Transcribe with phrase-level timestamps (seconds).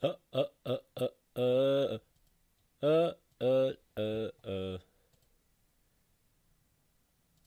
[0.00, 2.00] 呃呃呃呃呃
[2.80, 4.80] 呃呃呃呃，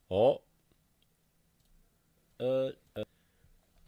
[0.07, 0.39] 哦，
[2.37, 3.03] 呃呃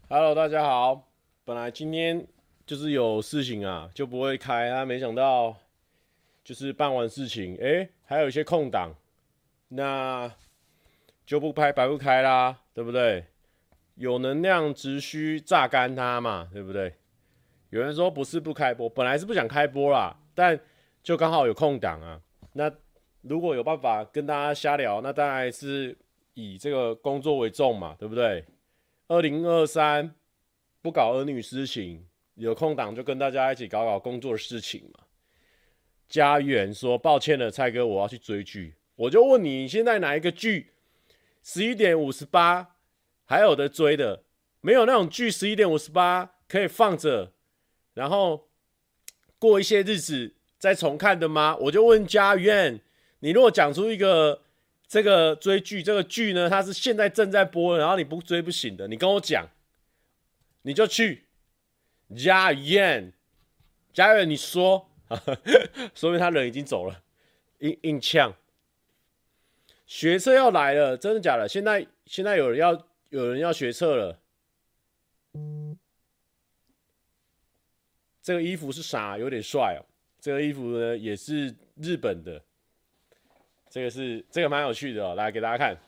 [0.08, 1.08] ，Hello，大家好。
[1.44, 2.26] 本来今天
[2.66, 4.84] 就是有事情啊，就不会开啊。
[4.84, 5.56] 没想到
[6.42, 8.92] 就是办完事情，哎，还有一些空档，
[9.68, 10.34] 那
[11.24, 13.26] 就不拍白不开啦，对不对？
[13.94, 16.96] 有能量只需榨干它嘛，对不对？
[17.70, 20.58] 有人说不是不开播，本来是不想开播啦，但
[21.02, 22.20] 就刚好有空档啊。
[22.52, 22.72] 那
[23.22, 25.96] 如果有办法跟大家瞎聊，那当然是
[26.34, 28.44] 以这个工作为重嘛，对不对？
[29.08, 30.14] 二零二三
[30.80, 35.00] 不搞儿女私情，有空档就跟大家一起搞搞工作的事情嘛。
[36.08, 38.76] 家园说抱歉了，蔡哥，我要去追剧。
[38.94, 40.70] 我就问你，现在哪一个剧
[41.42, 42.76] 十一点五十八
[43.24, 44.22] 还有的追的？
[44.60, 47.32] 没有那种剧十一点五十八可以放着。
[47.96, 48.46] 然后
[49.38, 51.56] 过一些日子再重看的吗？
[51.56, 52.78] 我就问家苑，
[53.20, 54.42] 你如果讲出一个
[54.86, 59.48] 这个追剧，这个剧呢，它是现在正在播，然后你不追不行的，你跟我讲，
[60.60, 61.24] 你就去
[62.14, 63.14] 家苑，
[63.94, 64.90] 家苑你说，
[65.96, 67.02] 说明他人已经走了，
[67.60, 68.34] 硬硬呛，
[69.86, 71.48] 学测要来了，真的假的？
[71.48, 74.18] 现在现在有人要有人要学测了。
[78.26, 79.16] 这个衣服是啥？
[79.16, 79.86] 有点帅哦。
[80.18, 82.42] 这个衣服呢，也是日本的。
[83.70, 85.78] 这个是这个蛮有趣的哦，来给大家看。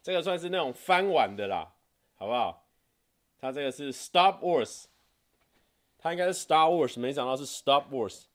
[0.00, 1.74] 这个算是那种翻碗的啦，
[2.14, 2.64] 好不好？
[3.40, 4.84] 它这个是 Star Wars，
[5.98, 8.26] 它应该是 Star Wars，没想到是 Star Wars。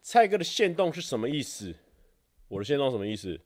[0.00, 1.72] 蔡哥的线动是什么意思？
[2.48, 3.40] 我的线动什么意思？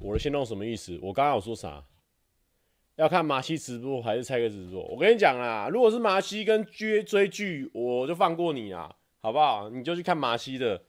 [0.00, 0.98] 我的限动什么意思？
[1.02, 1.84] 我刚刚有说啥？
[2.96, 4.82] 要看麻西直播还是蔡哥直播？
[4.84, 9.68] 我跟你讲啦，如果是麻西跟追追剧，我就放过你啦，好不好？
[9.68, 10.82] 你就去看麻西的。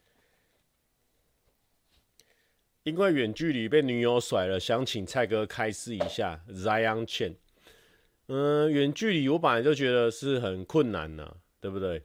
[2.84, 6.42] 因为远距离被女友甩了，想请蔡哥开示一下。
[6.48, 7.36] Zion Chen，
[8.28, 12.04] 嗯，远距离我本来就觉得是很困难呐，对不对？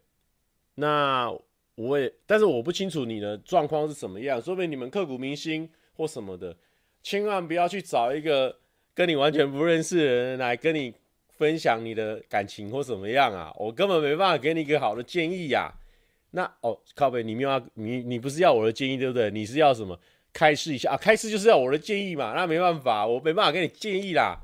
[0.75, 1.33] 那
[1.77, 6.57] 我也，但是我不清楚你的状况是什么样，说不定你们刻骨铭心或什么的。
[7.03, 8.59] 千万不要去找一个
[8.95, 10.95] 跟你完全不认识的人来跟你
[11.29, 13.53] 分享你的感情或怎么样啊！
[13.57, 15.75] 我根本没办法给你一个好的建议呀、啊。
[16.31, 19.31] 那哦，靠北，你没有要你你不是要我的建议对不对？
[19.31, 19.99] 你是要什么？
[20.33, 20.97] 开示一下啊？
[20.97, 22.35] 开示就是要我的建议嘛？
[22.35, 24.41] 那没办法，我没办法给你建议啦。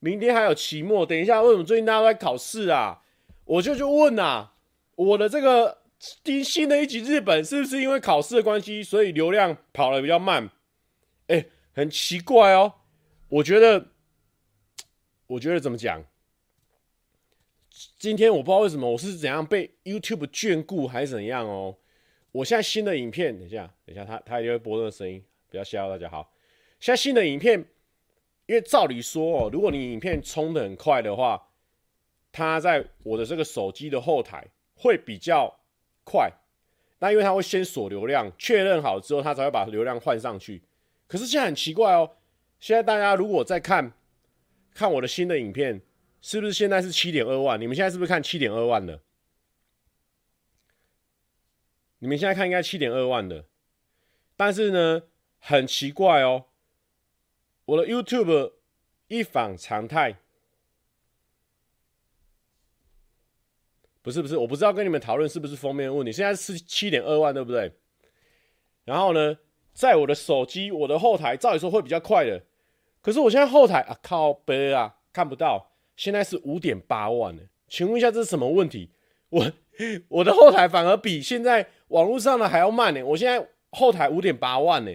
[0.00, 3.02] 明天还有期末，等一下，为什么最近大家都在考试啊？
[3.46, 4.52] 我就去问啊，
[4.94, 5.78] 我的这个。
[5.98, 10.48] 新新的一集日本是不是因为考试的关系，所以流量跑得比较慢？
[11.26, 12.72] 哎、很奇怪哦。
[13.28, 13.88] 我觉得，
[15.26, 16.04] 我觉得怎么讲？
[17.98, 21.76] 今天我不知道为什么我是怎样被 YouTube 眷顾还是怎样哦。
[22.30, 26.08] 我现在新的影片，等一下，等一下，他他一定会播那个声音，不要吓到大家。
[26.08, 26.32] 好，
[26.78, 27.58] 现在新的影片，
[28.46, 31.48] 因为照理说哦，如果你影片冲得很快的话，
[32.30, 35.57] 它在我的这个手机的后台会比较。
[36.10, 36.32] 快，
[37.00, 40.62] 那因为他会先锁流量，确认好之后，他才会把流量换上去。
[41.06, 42.16] 可是现在很奇怪哦，
[42.58, 43.92] 现在大家如果在看，
[44.72, 45.82] 看我的新的影片，
[46.22, 47.60] 是不是现在是七点二万？
[47.60, 49.00] 你们现在是不是看七点二万的？
[51.98, 53.44] 你们现在看应该七点二万的，
[54.36, 55.02] 但是呢，
[55.38, 56.46] 很奇怪哦，
[57.66, 58.52] 我的 YouTube
[59.08, 60.16] 一反常态。
[64.00, 66.10] 不是不是，我不知道跟你们讨论是不是封面问题。
[66.10, 67.70] 现在是七点二万，对不对？
[68.84, 69.36] 然后呢，
[69.74, 72.42] 在我的手机，我的后台，照理说会比较快的。
[73.02, 75.72] 可是我现在后台啊，靠背啊，看不到。
[75.96, 78.90] 现在是五点八万呢，请问一下这是什么问题？
[79.30, 79.52] 我
[80.08, 83.04] 我的后台反而比现在网络上的还要慢呢。
[83.04, 84.92] 我现在后台五点八万呢，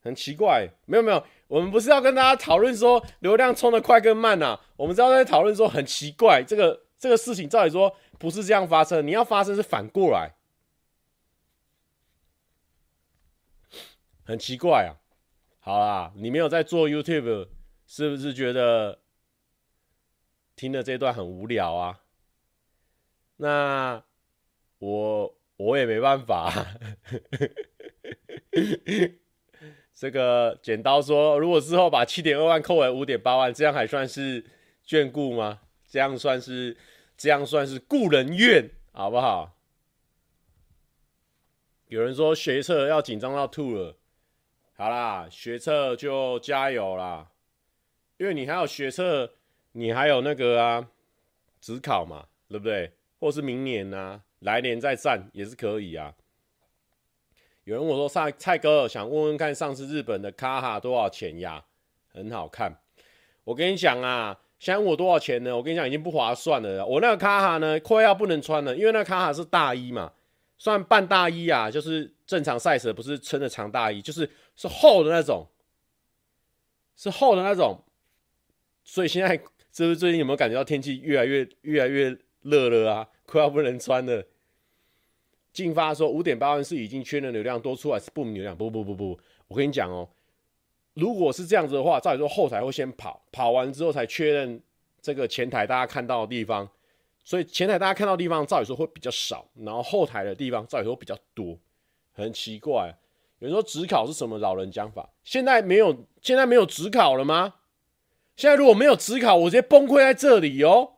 [0.00, 0.68] 很奇怪。
[0.86, 6.85] 没有没有，我们不是要跟大家讨论说流量冲得快跟慢呐，我们是要在讨论说很奇怪这个。
[6.98, 10.34] 这个事情照理说不是这样发生，你要发生是反过来，
[14.24, 14.96] 很奇怪啊。
[15.60, 17.48] 好啦，你没有在做 YouTube，
[17.86, 19.00] 是不是觉得
[20.54, 22.00] 听了这段很无聊啊？
[23.36, 24.02] 那
[24.78, 26.52] 我我也没办法。
[29.92, 34.44] 这个剪刀说，如果之后把七点二万扣为五点八万，这样还算是
[34.86, 35.60] 眷顾吗？
[35.86, 36.76] 这样算是
[37.16, 39.56] 这样算是故人怨，好不好？
[41.88, 43.96] 有人说学测要紧张到吐了，
[44.74, 47.30] 好啦，学测就加油啦，
[48.16, 49.32] 因为你还有学测，
[49.72, 50.88] 你还有那个啊，
[51.60, 52.92] 指考嘛，对不对？
[53.18, 56.14] 或是明年啊，来年再战也是可以啊。
[57.64, 61.64] 有人问我说：“蔡蔡哥，想问问看，上次日本的卡哈多少钱呀？
[62.08, 62.80] 很好看。”
[63.42, 65.56] 我跟你讲啊，想我多少钱呢？
[65.56, 66.84] 我跟你讲，已经不划算了。
[66.84, 70.12] 我那个卡哈呢，快要不能穿了，因为那个卡哈是大衣嘛。
[70.58, 75.46] 算半大衣啊，就是正常 size，不是撑的长大衣，就是是厚的那种，
[76.96, 77.78] 是厚的那种。
[78.82, 79.36] 所以现在，
[79.70, 83.08] 是不是最近有没有感觉到天气越来越越来越热了啊？
[83.26, 84.24] 快要不能穿了。
[85.52, 89.18] 进发说五点八万是已经确认流量多出来是不明流量，不不不不，
[89.48, 90.08] 我跟你讲哦，
[90.96, 94.60] 如果是这样子的话，照理说后台会先跑，跑完之后才确认
[95.00, 96.68] 这个前台大家看到的地方。
[97.22, 101.58] 所以前台大家看到的地方，照理说会比较少，然后后台的地方照理说比较多，
[102.12, 102.96] 很奇怪。
[103.40, 105.10] 有人说指考是什么老人讲法？
[105.22, 107.54] 现在没有，现在没有指考了吗？
[108.34, 110.94] 现在如果没有指考，我直接崩溃在这里哦。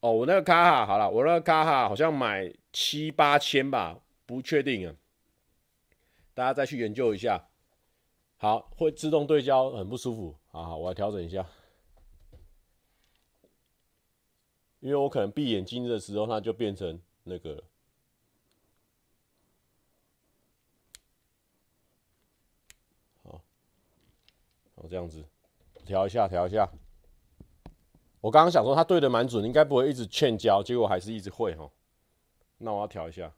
[0.00, 4.94] 哦，我那个卡哈好了，我那个卡哈好像买七八千吧，不确定啊，
[6.34, 7.48] 大家再去研究一下。
[8.36, 10.38] 好，会自动对焦，很不舒服。
[10.46, 11.44] 好好，我来调整一下，
[14.78, 17.64] 因为我可能闭眼睛的时候，它就变成那个了。
[23.24, 23.42] 好，
[24.76, 25.24] 好这样子，
[25.84, 26.70] 调一下，调一下。
[28.20, 31.70] 我刚刚想说他对的蛮准，应该不会一直欠焦，结果还是一直会哈。
[32.58, 33.32] 那我要调一下，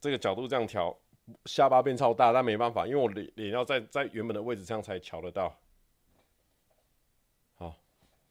[0.00, 0.96] 这个角度这样调。
[1.44, 5.58] 下巴变超大，但没办法，因为我脸脸要在在原本的位置上才调得到。
[7.56, 7.74] 好，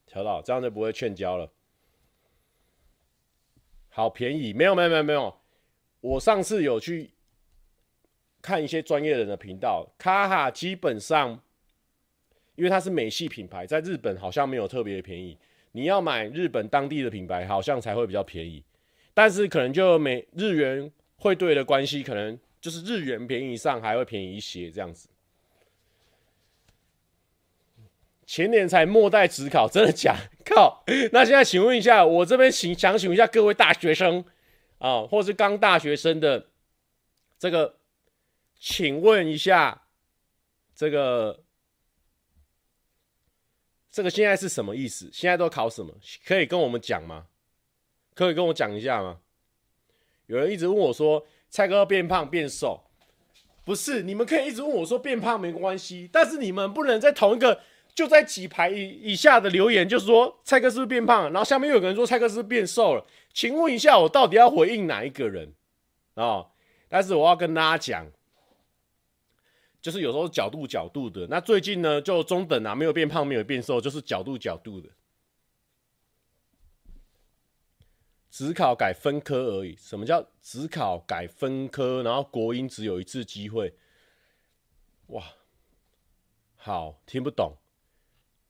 [0.06, 1.52] 调到这样就不会劝焦了。
[3.90, 5.38] 好便宜，没有没有没有没有。
[6.00, 7.14] 我上次有去
[8.42, 11.38] 看一些专业人的频道，卡哈基本上，
[12.56, 15.38] 因为它是美系品牌，在日本好像没有特别便宜。
[15.72, 18.64] 你要买日本当地的品牌，好像才会比较便宜。
[19.14, 22.40] 但是可能就美日元汇兑的关系，可能。
[22.62, 25.08] 就是日元便宜上还会便宜一些这样子。
[28.26, 30.16] 前年才末代指考，真的假？
[30.44, 30.84] 靠！
[31.14, 34.26] 那现在请问一下，我这边请想请问一下各位大学生
[34.80, 36.48] 啊，或是刚大学生的
[37.38, 37.76] 这个，
[38.60, 39.84] 请问一下，
[40.74, 41.44] 这个
[43.96, 45.10] 这个现在是什么意思？
[45.14, 45.94] 现在都考什么？
[46.26, 47.28] 可以跟我们讲吗？
[48.14, 49.20] 可以跟我讲一下吗？
[50.26, 51.26] 有人一直问我说。
[51.48, 52.84] 蔡哥变胖变瘦，
[53.64, 57.62] 不是，你们可以一直问我说变胖没关系，但是你们不能在同一个
[57.94, 65.54] 就在几排以以下的留言，就是说蔡哥是不是变胖了，然后下面又有个人说蔡哥是不是变瘦了，请问一下，我到底要回应哪一个人
[66.16, 66.48] 啊、哦？
[66.90, 68.06] 但是我要跟大家讲，
[69.86, 74.90] 就是有时候角度角度的，那最近呢就中等啊，没有变胖，没有变瘦，就是角度角度的。
[78.32, 79.76] 只考改分科而已。
[79.76, 82.02] 什么叫只考改分科？
[82.02, 83.76] 然后国英只有一次机会。
[85.10, 85.24] 哇，
[86.56, 87.54] 好，听不懂，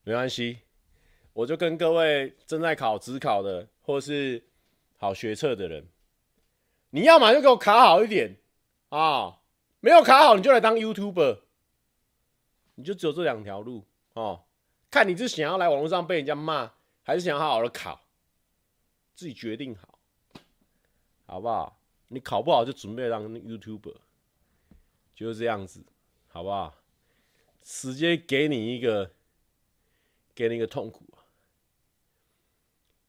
[0.06, 0.60] 没关系，
[1.34, 4.42] 我就跟各位正在考指考的，或是
[4.96, 5.86] 好学测的人，
[6.92, 8.38] 你要么就给我考好一点
[8.88, 9.42] 啊，
[9.86, 11.42] 没有考好你就来当 YouTuber，
[12.74, 14.46] 你就只有这两条路哦。
[14.90, 16.72] 看你是想要来网络上被人家骂，
[17.04, 18.02] 还是想好好的考。
[19.14, 20.00] 自己决定好，
[21.28, 21.80] 好不好？
[22.08, 23.98] 你考不好就准备当 YouTuber，
[25.14, 25.86] 就是这样子，
[26.30, 26.74] 好不好？
[27.62, 29.12] 直接给你一个，
[30.34, 31.06] 给你一个痛苦。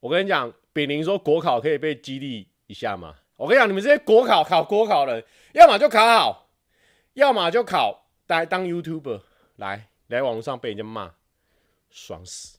[0.00, 3.16] 我跟你讲，炳林说国考可以被激励一下吗？
[3.36, 6.45] 我跟你讲，你们这些国考考国考的，要么就考好，
[7.16, 9.22] 要么就考来当 YouTuber，
[9.56, 11.14] 来来网络上被人家骂，
[11.88, 12.58] 爽死，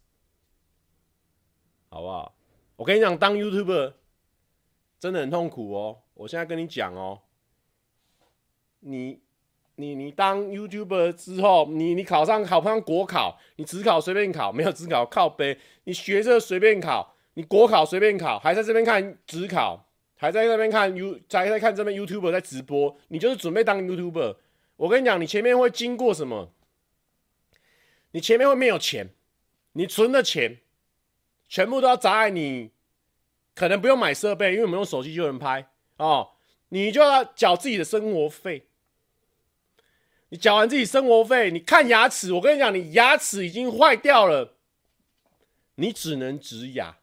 [1.90, 2.34] 好不好？
[2.76, 3.94] 我跟你讲，当 YouTuber
[5.00, 6.00] 真的很痛苦哦。
[6.16, 7.22] 我现在跟你讲哦，
[8.80, 9.22] 你
[9.76, 19.86] 你你当 YouTuber 之后，你你考上考不上国考，你只考随便考，没有指考靠背，你学着随便考，你国考随便考，还在这边看指考，
[20.16, 24.38] 还在那边看 You，还在看这边 YouTuber 在直播，你就是准备当 YouTuber。
[24.78, 26.52] 我跟你讲，你前面会经过什么？
[28.12, 29.10] 你前面会没有钱，
[29.74, 30.62] 你存的钱。
[31.50, 32.72] 全部都要砸在你，
[33.56, 36.32] 可能不用买设备，因为我们用手机就能拍哦。
[36.68, 38.68] 你就要缴自己的生活费，
[40.28, 44.58] 你缴完自己生活费，你看牙齿，我跟你讲，你牙齿已经坏掉了，
[45.76, 46.98] 你只能植牙。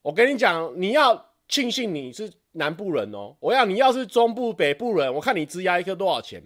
[0.00, 3.36] 我跟你讲，你要庆幸你是南部人哦。
[3.38, 6.42] 我要你要是中部北部人，我看你植牙一颗多少钱？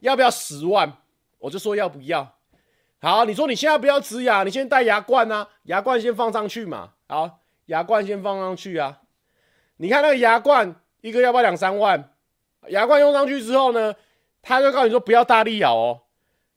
[0.00, 0.98] 要不要十万？
[1.38, 2.36] 我就说要不要。
[3.00, 6.92] 好，你说你现在不要植牙，你先戴牙冠啊，牙冠先放上去嘛。
[7.08, 9.00] 好，牙冠先放上去啊。
[9.78, 12.12] 你看那个牙冠一个要不要两三万？
[12.68, 13.94] 牙冠用上去之后呢，
[14.42, 16.02] 他就告诉你说不要大力咬哦。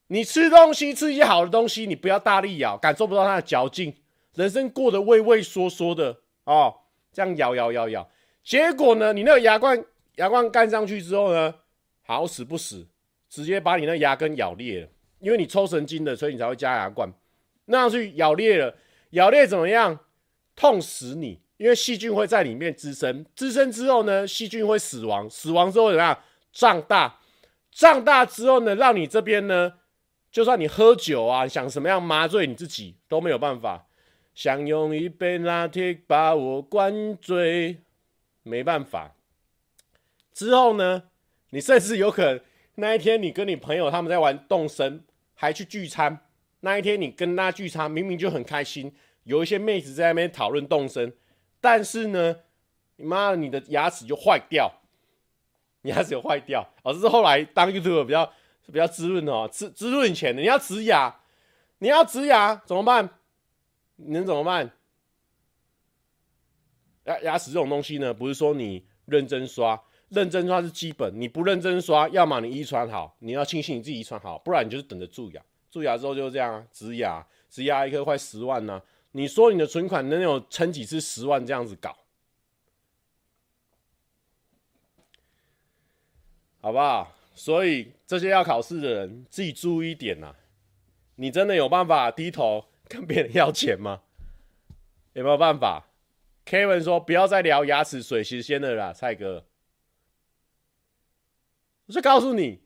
[0.08, 3.96] 你吃东西吃一些好的东西，你不要大力咬，感受不到它的嚼劲。
[4.34, 6.76] 人生过得畏畏缩缩的哦，
[7.14, 8.10] 这样咬咬咬咬，
[8.44, 9.84] 结果呢，你那个牙冠
[10.16, 11.54] 牙冠干上去之后呢，
[12.02, 12.86] 好死不死，
[13.30, 14.88] 直接把你那牙根咬裂了。
[15.20, 17.10] 因为你抽神经的，所以你才会加牙冠。
[17.66, 18.76] 那样去咬裂了，
[19.12, 19.98] 咬裂怎么样？
[20.56, 21.40] 痛死你！
[21.58, 26.20] 因为细菌会在里面滋生，滋生之后呢，细菌会死亡，死亡之后怎么样？
[26.52, 27.20] 胀大，
[27.72, 29.74] 胀大之后呢，让你这边呢，
[30.30, 33.88] 就算你喝酒啊，想什么样麻醉你自己都没有办法。
[34.36, 37.78] 想用一杯拿铁把我灌醉，
[38.44, 39.16] 没办法。
[40.34, 41.04] 之后呢，
[41.50, 42.42] 你甚至有可能
[42.76, 45.04] 那一天你跟你朋友他们在玩动身。
[45.36, 46.26] 还去聚餐，
[46.62, 51.12] 那一天你跟他聚餐，明明就很开心，有一些妹子在那边讨论动身，
[51.60, 52.38] 但是呢，
[52.96, 54.72] 你妈的，你的牙齿就坏掉，
[55.82, 56.62] 你牙齿就坏掉。
[56.84, 58.32] 哦，这是后来当 YouTube 比较
[58.68, 61.14] 比较滋润哦，滋滋润钱的，你要植牙，
[61.80, 63.10] 你要植牙怎么办？
[63.98, 64.72] 你能怎么办？
[67.06, 69.82] 牙牙齿这种东西呢，不是说你认真刷。
[70.10, 75.42] 认真刷是基本，你不认真刷，要么你遗传好，你要庆幸你自己遗传好，不然你就是等着蛀牙。
[75.72, 78.80] 蛀牙之后就这样啊，植牙，植牙一颗快十万呢、
[79.14, 81.98] 你说你的存款能有撑几次十万这样子搞，
[86.62, 87.12] 好不好？
[87.34, 90.36] 所以这些要考试的人自己注意一点呐、
[91.16, 94.02] 你真的有办法低头跟别人要钱吗？
[95.14, 95.88] 有没有办法
[96.46, 99.46] ？Kevin 说不要再聊牙齿水时间了啦，蔡哥。
[101.88, 102.62] 我就告诉你，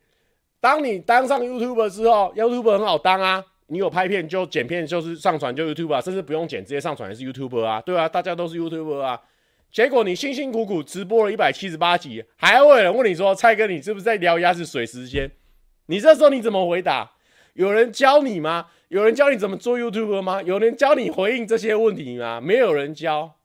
[0.60, 3.44] 当你当上 YouTube 之后，YouTube 很好当啊。
[3.70, 7.82] 你有拍片就剪片，就是上传就 YouTube 啊，甚至不用剪，直接上传也是 YouTube 啊。
[7.82, 9.22] 对啊，大家都是 YouTube 啊。
[9.70, 15.30] 结果你辛辛苦苦直播了一百七十八集，还会有人问你说：“蔡哥，你是不是在聊牙齿水时间？”
[15.88, 17.12] 你这时候你怎么回答？
[17.56, 18.68] 有人教你吗？
[18.88, 20.42] 有人教你怎么做 YouTuber 吗？
[20.42, 22.40] 有人教你回应这些问题吗？
[22.40, 23.37] 没有人教，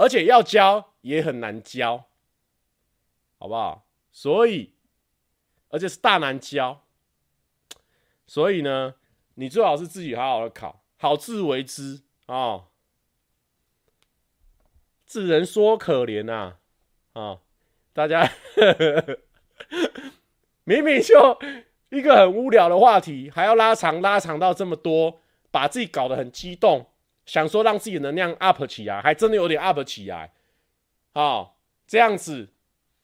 [0.00, 2.06] 而且要教也很难教，
[3.38, 3.86] 好不好？
[4.10, 4.72] 所以，
[5.68, 6.82] 而且是大难教。
[8.26, 8.94] 所以呢，
[9.34, 12.64] 你最好是自己好好的考，好自为之啊、哦。
[15.06, 16.56] 智人说可怜呐，
[17.12, 17.40] 啊、
[17.92, 18.30] 大家
[20.64, 21.38] 明明就
[21.90, 26.89] 一个很无聊的话题，还要拉长拉长到这么多，把自己搞得很激动，
[27.30, 30.32] 想说让自己能量 up 起来，还真的有点 up 起来，
[31.12, 32.48] 好、这样子。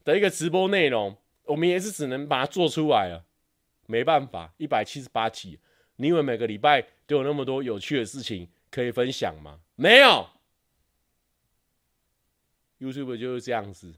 [0.02, 1.16] 的一个直播内容，
[1.46, 3.24] 我们也是只能把它做出来了，
[3.86, 5.58] 没办法，一百七十八集，
[5.96, 9.58] 你以为每个礼拜都有那么多有趣的事情可以分享吗？
[9.74, 10.28] 没有
[12.78, 13.94] ，YouTube 就是这样子，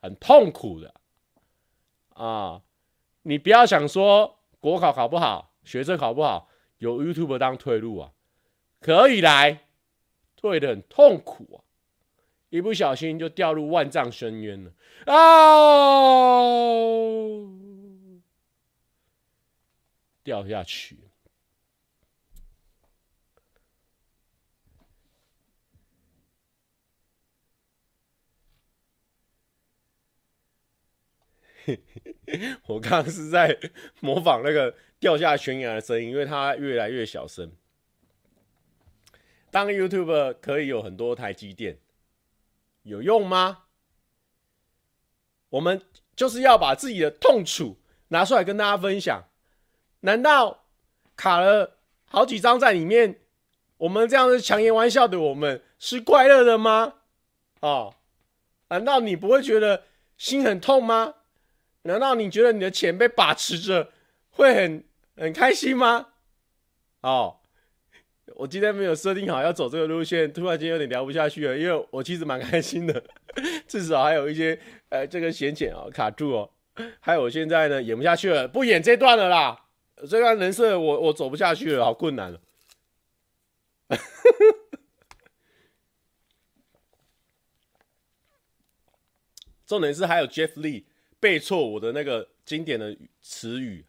[0.00, 0.94] 很痛苦的
[2.14, 2.62] 啊！
[3.22, 6.48] 你不要想说国考考不好，学测考不好，
[6.78, 8.12] 有 YouTube 当退路啊，
[8.80, 9.66] 可以来，
[10.36, 11.64] 退得很痛苦啊。
[12.48, 14.72] 一不小心就掉入万丈深渊了
[15.06, 16.26] 哦，
[20.24, 20.96] 掉下去。
[32.66, 33.56] 我刚刚是在
[34.00, 37.52] 模仿那个掉下悬崖的声音，因为它越来越小声。
[39.50, 41.78] 当 YouTuber 可以有很多台积电。
[42.82, 43.64] 有用吗？
[45.50, 45.82] 我们
[46.16, 47.76] 就是要把自己的痛楚
[48.08, 49.24] 拿出来跟大家分享。
[50.00, 50.64] 难道
[51.16, 53.20] 卡了好几张在里面，
[53.76, 56.94] 我们这样子强颜玩笑的我们是快乐的吗？
[57.60, 57.96] 哦，
[58.68, 59.84] 难道你不会觉得
[60.16, 61.16] 心很痛吗？
[61.82, 63.92] 难道你觉得你的钱被把持着
[64.30, 64.84] 会很
[65.16, 66.08] 很开心吗？
[67.00, 67.39] 哦。
[68.36, 73.02] 我今天没有设定好要走这个路线，突然间有点聊不下去了，因为我其实蛮开心的，
[73.68, 74.58] 至少还有一些
[74.88, 76.50] 呃这个闲钱啊卡住哦，
[77.00, 79.66] 还有我现在呢演不下去了，不演这段了啦，
[80.08, 82.40] 这段人设我我走不下去了，好困难了。
[89.66, 90.84] 重点是还有 Jeff Lee
[91.20, 93.84] 背错我的那个经典的词语，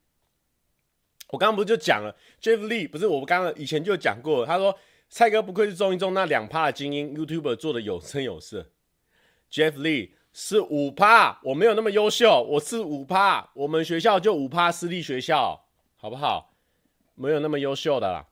[1.31, 4.77] 我刚刚不是就讲了，Jeff Lee 不是我刚刚以前就讲过，他说
[5.09, 8.69] 蔡哥不愧是综艺中那两趴的精英，YouTuber 做的有声有色。
[9.49, 16.53] Jeff Lee 是五趴，我没有那么优秀，我是五趴，我们学校就五趴私立学校，好不好？
[17.15, 18.27] 没有那么优秀的啦，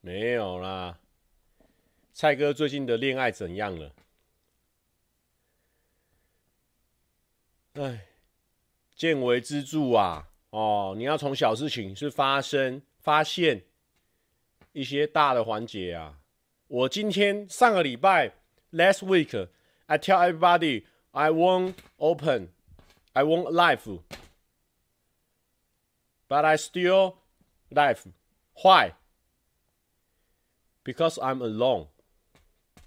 [0.00, 0.98] 没有啦。
[2.12, 3.92] 蔡哥最近的恋爱怎样了？
[7.74, 8.06] 哎，
[8.96, 10.28] 见微知著啊！
[10.50, 13.64] 哦，你要从小事情是发生、发现
[14.72, 16.18] 一些大的环节啊。
[16.66, 18.32] 我今天上个礼拜
[18.72, 22.48] ，last week，I tell everybody I won't open,
[23.12, 24.00] I won't live,
[26.28, 27.14] but I still
[27.70, 28.12] live.
[28.54, 28.94] Why?
[30.82, 31.88] Because I'm alone.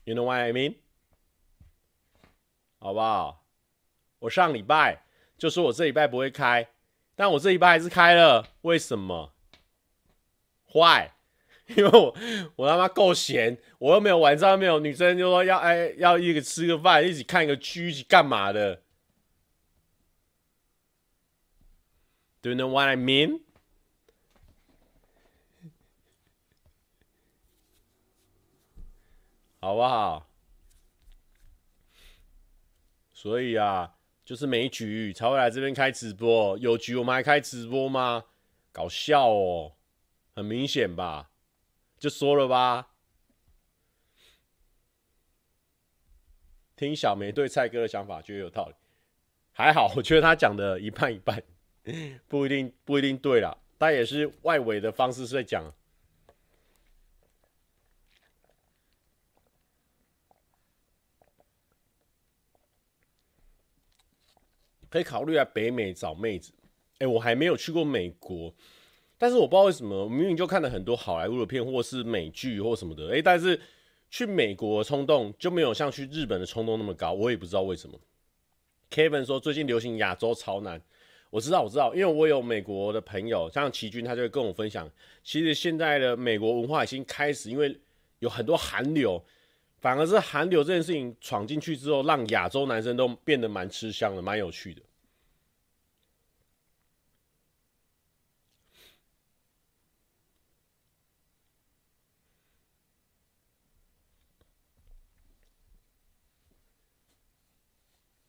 [0.03, 0.75] You know what I mean?
[2.79, 3.42] 好不好？
[4.23, 5.03] 我上礼拜
[5.37, 6.69] 就说我这礼拜不会开，
[7.13, 8.47] 但我这礼拜还是开了。
[8.61, 9.33] 为什么
[10.71, 11.13] 坏
[11.67, 12.15] 因为我
[12.55, 18.81] 我他妈够闲，我又没有晚上没有女生就说要哎要一个吃个饭，一起看个剧，一起干嘛的
[22.41, 23.41] ？Do you know what I mean？
[29.59, 30.29] 好不好？
[33.11, 33.95] 所以啊。
[34.25, 38.25] 就是没局才会来这边开直播，有局我们还开直播吗？
[38.71, 39.73] 搞笑哦，
[40.33, 41.29] 很明显吧？
[41.97, 42.89] 就说了吧。
[46.75, 48.75] 听小梅对蔡哥的想法，觉得有道理。
[49.51, 51.43] 还好，我觉得他讲的一半一半，
[52.27, 53.57] 不一定不一定对啦。
[53.77, 55.73] 但也是外围的方式在讲。
[64.93, 66.53] 可以考虑来北美找妹子。
[66.99, 68.53] 哎、我还没有去过美国，
[69.17, 73.11] 但是我不知道为什么，明明就看了很多好莱坞的片，或是美剧或什么的。
[73.11, 73.59] 哎、但是
[74.11, 77.11] 去美国的冲动就没有像去日本的冲动那么高。
[77.11, 77.99] 我也不知道为什么。
[78.91, 80.79] Kevin 说最近流行亚洲潮男，
[81.31, 84.87] 我知道，我知道，因为我有美国的朋友，像齐军，他就会跟我分享，
[85.23, 87.75] 其实现在的美国文化已经开始，因为
[88.19, 89.19] 有很多韩流。
[89.83, 94.81] 反而是韩流这件事情闯进去之后，让亚洲男生都变得蛮吃香的，蛮有趣的。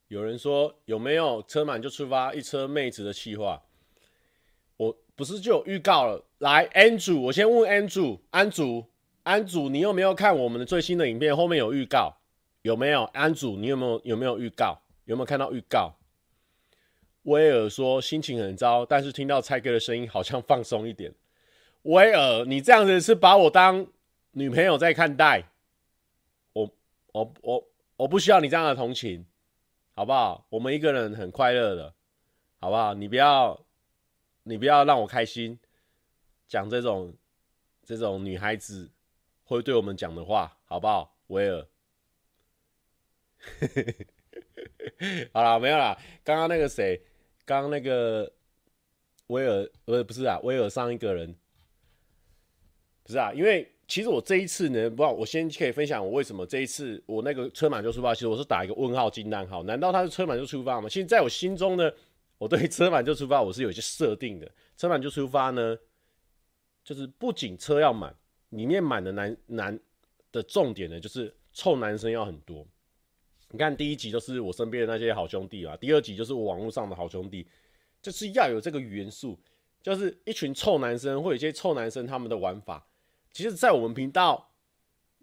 [0.09, 3.63] 有人说有没有车满就出发，一车妹子的企划？
[4.77, 6.25] 我不是就有预告了？
[6.39, 8.93] 来，Andrew，我先问 Andrew，安祖。
[9.25, 11.35] 安祖，你有没有看我们的最新的影片？
[11.35, 12.15] 后面有预告，
[12.61, 13.05] 有没有？
[13.05, 14.79] 安祖，你有没有有没有预告？
[15.07, 15.95] 有没有看到预告？
[17.23, 21.15] 威尔说心情很糟，但是听到蔡哥的声音好像放松一点。
[21.85, 23.87] 威尔，你这样子是把我当
[24.33, 25.45] 女朋友在看待？
[26.53, 26.71] 我
[27.13, 27.65] 我我
[27.97, 29.25] 我不需要你这样的同情，
[29.95, 30.47] 好不好？
[30.51, 31.95] 我们一个人很快乐的，
[32.61, 32.93] 好不好？
[32.93, 33.59] 你不要
[34.43, 35.59] 你不要让我开心，
[36.47, 37.15] 讲这种
[37.83, 38.91] 这种女孩子。
[39.45, 41.67] 会对我们讲的话，好不好，威尔？
[45.33, 45.99] 好了，没有啦。
[46.23, 47.01] 刚刚那个谁，
[47.45, 48.33] 刚刚那个
[49.27, 51.37] 威尔，呃，不是啊，威尔上一个人，
[53.03, 53.33] 不是啊。
[53.35, 58.15] 因为其实我这一次呢，不，我先可以分享我为什么这一次我那个车满就出发。
[58.15, 60.89] 其实我是打一个问号惊叹号，难道他是车满就出发吗？
[60.89, 61.93] 其实在我心中呢，
[62.39, 64.51] 我对车满就出发我是有一些设定的。
[64.79, 65.77] 车满就出发呢，
[66.83, 68.17] 就是不仅车要满。
[68.55, 69.79] 里面满的男男
[70.31, 72.67] 的重点呢，就是臭男生要很多。
[73.51, 77.47] 你看第一集就是我身边的那些好兄弟啊，第二集就是我网络上的好兄弟，
[78.01, 79.39] 就是要有这个元素，
[79.83, 82.87] 就是一群臭男生或有一些臭男生他们的玩法。
[83.33, 84.51] 其实，在我们频道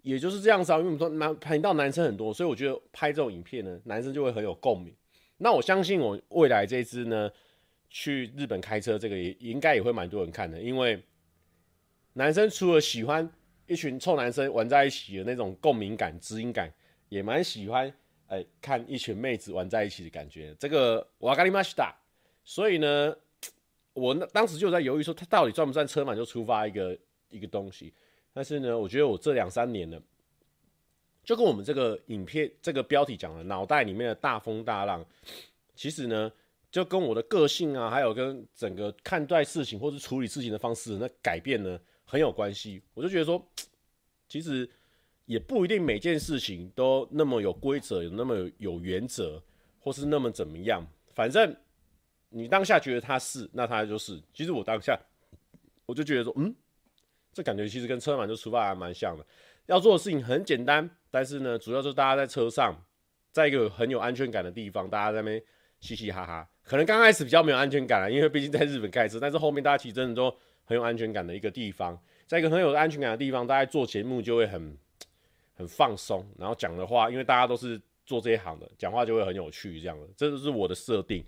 [0.02, 4.94] 也就是这样子啊，因为我们说男频道男生很多，所以我觉得拍这种影片呢，男生就会很有共鸣。
[5.38, 7.30] 那我相信我未来这一支呢，
[7.88, 11.02] 去日本开车这个也应该也会蛮多人看的，因为。
[12.14, 13.28] 男生除了喜欢
[13.66, 16.70] 一群臭男生玩在一起的那种共鸣感、知音感，
[17.08, 17.92] 也蛮喜欢
[18.26, 20.54] 哎、看一群妹子玩在一起的感觉。
[20.58, 21.94] 这个瓦卡里马西达，
[22.44, 23.14] 所以呢，
[23.92, 26.98] 我那当时就在犹豫说，他到底算不算车满就出发一个
[27.28, 27.92] 一个东西？
[28.32, 30.00] 但是呢，我觉得我这两三年呢，
[31.24, 35.04] 就跟我们这个影片这个标题讲的，脑袋里面的大风大浪，
[35.74, 36.32] 其实呢，
[36.70, 41.78] 就跟我的个性啊，还有跟整个看待事情或是处理事情的方式那改变呢。
[42.12, 43.42] 很有关系，我就觉得说，
[44.28, 44.68] 其实
[45.24, 49.42] 也不一定每件事情都那么有规则，有那么有原则，
[49.78, 50.86] 或是那么怎么样。
[51.14, 51.56] 反正
[52.28, 54.22] 你当下觉得他是，那他就是。
[54.34, 54.94] 其实我当下
[55.86, 56.54] 我就觉得说，嗯，
[57.32, 59.24] 这感觉其实跟车满就出发还蛮像的。
[59.64, 62.76] 要做的事情很简单，但是呢，主要就是大家在车上，
[63.30, 65.42] 在一个很有安全感的地方，大家在那边
[65.80, 66.46] 嘻嘻哈哈。
[66.62, 74.76] 可能刚开始比较没有安全感啊，因为毕竟在日本开车，但是后面大家其实真的都很有安全感的一个地方，在一个很有安全感的地方，大家做节目就会很
[75.54, 81.24] 很放松，然后讲的话，因为大家都是做这一行的，讲话就会很有趣，这样的，这就是我的设定。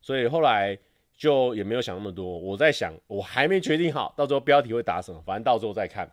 [0.00, 0.78] 所以后来
[1.14, 6.10] 就也没有想那么多，我在想，我还没决定好，到时候标题会打什么，反正到时候再看。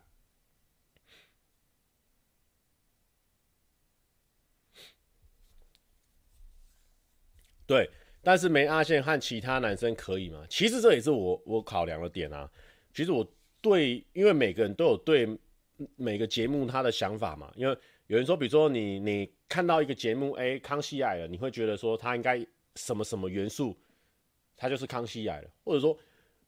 [7.65, 7.89] 对，
[8.21, 10.45] 但是没阿宪和其他男生可以吗？
[10.49, 12.49] 其实这也是我我考量的点啊。
[12.93, 13.27] 其实我
[13.62, 15.27] 对，因为每个人都有对
[15.95, 17.51] 每个节目他的想法嘛。
[17.56, 17.77] 因为
[18.08, 23.75] 有人说，比如说你你看到一个节目，哎，康熙来了，你会觉得说他应该什么什么元素，
[24.56, 25.49] 他就是康熙来了。
[25.63, 25.97] 或者说，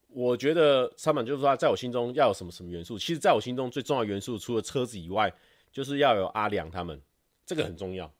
[0.09, 2.97] 我觉得三板就是说，在我心中要有什么什么元素。
[2.97, 5.33] 其实，在我心中最重要元素，除了车子以外，
[5.71, 7.01] 就是要有阿良他们，
[7.45, 8.13] 这个很重要。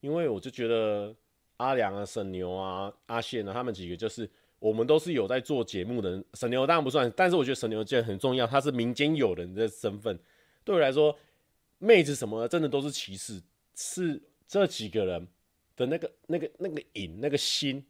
[0.00, 1.14] 因为我就觉得。
[1.58, 4.28] 阿良啊，沈牛啊，阿宪啊，他们几个就是
[4.64, 6.24] 我们都是有在做节目的人。
[6.32, 10.18] 沈牛当然不算，但是我觉得神牛这很重要，他是民间友人的身份。
[10.64, 11.14] 对我来说，
[11.76, 13.42] 妹子什么的真的都是歧视，
[13.74, 15.28] 是这几个人
[15.76, 17.84] 的那个、那个、那个瘾、那个心，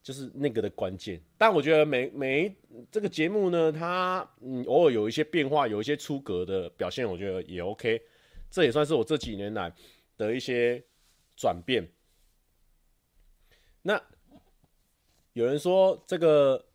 [0.00, 1.20] 就是那个的关键。
[1.36, 2.54] 但我觉得每每
[2.92, 8.00] 这个节目呢，它嗯偶尔有一些变化，有一些出格的表现，我觉得也 OK。
[8.48, 9.74] 这也算是我这几年来
[10.16, 10.80] 的一些
[11.36, 11.84] 转变。
[13.82, 14.00] 那
[15.40, 16.66] 有人说这个，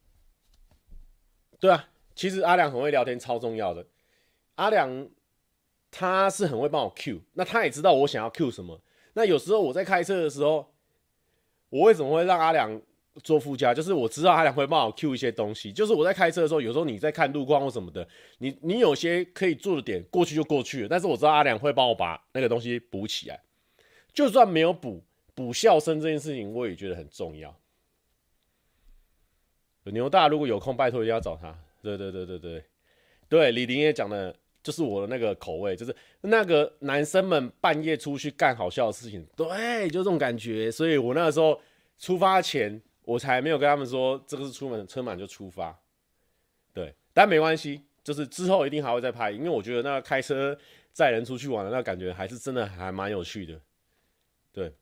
[1.59, 3.85] 对啊，其实阿良很会聊天，超重要的。
[4.55, 5.07] 阿良
[5.91, 8.81] 他是很会帮我 Q，那他也知道我想要 Q 什么。
[9.13, 10.73] 那有时候我在开车的时候，
[11.69, 12.81] 我为什么会让阿良
[13.23, 13.71] 坐副驾？
[13.71, 15.71] 就是我知道阿良会帮我 Q 一些东西。
[15.71, 18.07] 就是我在开车的时候，有时候你在看路况或什么的，
[18.39, 23.39] 你你有些可以做的点过去就过去了，但是我知道阿良会帮我把那个东西补起来，
[24.11, 25.03] 就算没有补。
[25.35, 27.53] 补笑声这件事情，我也觉得很重要。
[29.91, 31.55] 牛大如果有空，拜托一定要找他。
[31.81, 32.63] 对对对对对，
[33.29, 40.71] 对李林也讲的，就是我的那个口味，就是那个男生们半夜出去干好笑的事情，对，就这种感觉。
[40.71, 41.61] 所以我那个时候
[41.99, 45.77] 出发前，我才没有跟他们说这个是出门车满就出发。
[46.73, 50.57] 对，但没关系，就是之后一定还会再拍，因为我觉得那个开车
[50.91, 53.61] 载人出去玩的那感觉，还是真的还蛮有趣的。
[54.51, 54.73] 对。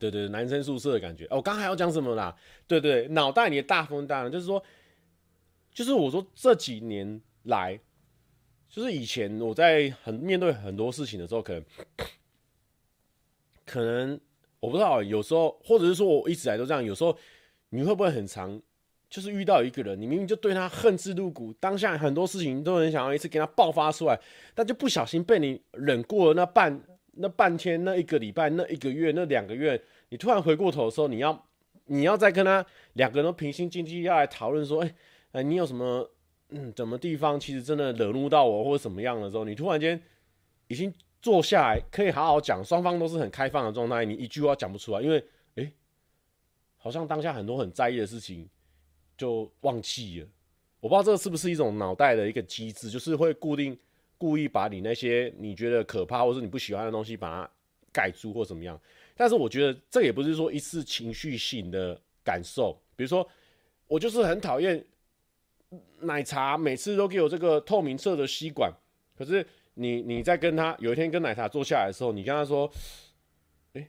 [0.00, 1.26] 对对，男生宿舍的感觉。
[1.26, 2.34] 哦，我刚才要讲什么啦？
[2.66, 4.62] 对对，脑袋里的大风大浪，就是说，
[5.74, 7.78] 就是我说这几年来，
[8.70, 11.64] 就是以前我在很面对很多事情的时候，可能
[13.66, 14.18] 可能
[14.58, 17.14] 我不知道，有时候或者是说我一直来都这样，有时候
[17.68, 18.58] 你会不会很长，
[19.10, 24.18] 就是遇到一个人，你明明就对他恨之入骨，当下很多事情都很想要一次给他爆发出来，
[24.54, 26.82] 但就不小心被你忍过了那半。
[27.12, 31.46] 那半天、那一个礼拜、那一个月、那两个月，你突然回过头的时候，你要，
[31.86, 34.94] 你要再跟他两个人都平心静气要来讨论说，哎，
[35.32, 36.08] 哎，你有什么，
[36.50, 40.00] 嗯，什么地方其实真的惹怒到我，或者什么样的时候，你突然间
[40.68, 45.24] 已经坐下来可以好好讲，双方都是很开放的状态，你一句话讲不出来，因为，
[45.56, 45.72] 哎，
[46.76, 48.48] 好像当下很多很在意的事情
[49.16, 50.28] 就忘记了。
[50.80, 53.78] 我不知道这是不是一种脑袋的一个机制，就是会固定。
[54.20, 57.50] 故意把你那些你觉得可怕或是你不喜欢的东西把它
[57.90, 58.78] 盖住或怎么样，
[59.16, 62.78] 但是我觉得这也不是说一次情绪性的感受。
[62.94, 63.26] 比如说，
[63.86, 64.84] 我就是很讨厌
[66.00, 68.70] 奶茶，每次都给我这个透明色的吸管。
[69.16, 72.70] 可是你你在跟他有一天跟奶茶坐下来的时候，你跟他说
[73.72, 73.88] ：“哎，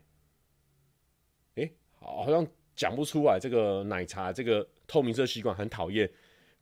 [1.55, 6.09] 哎，好像讲不出来这个奶茶这个透明色吸管很讨厌。”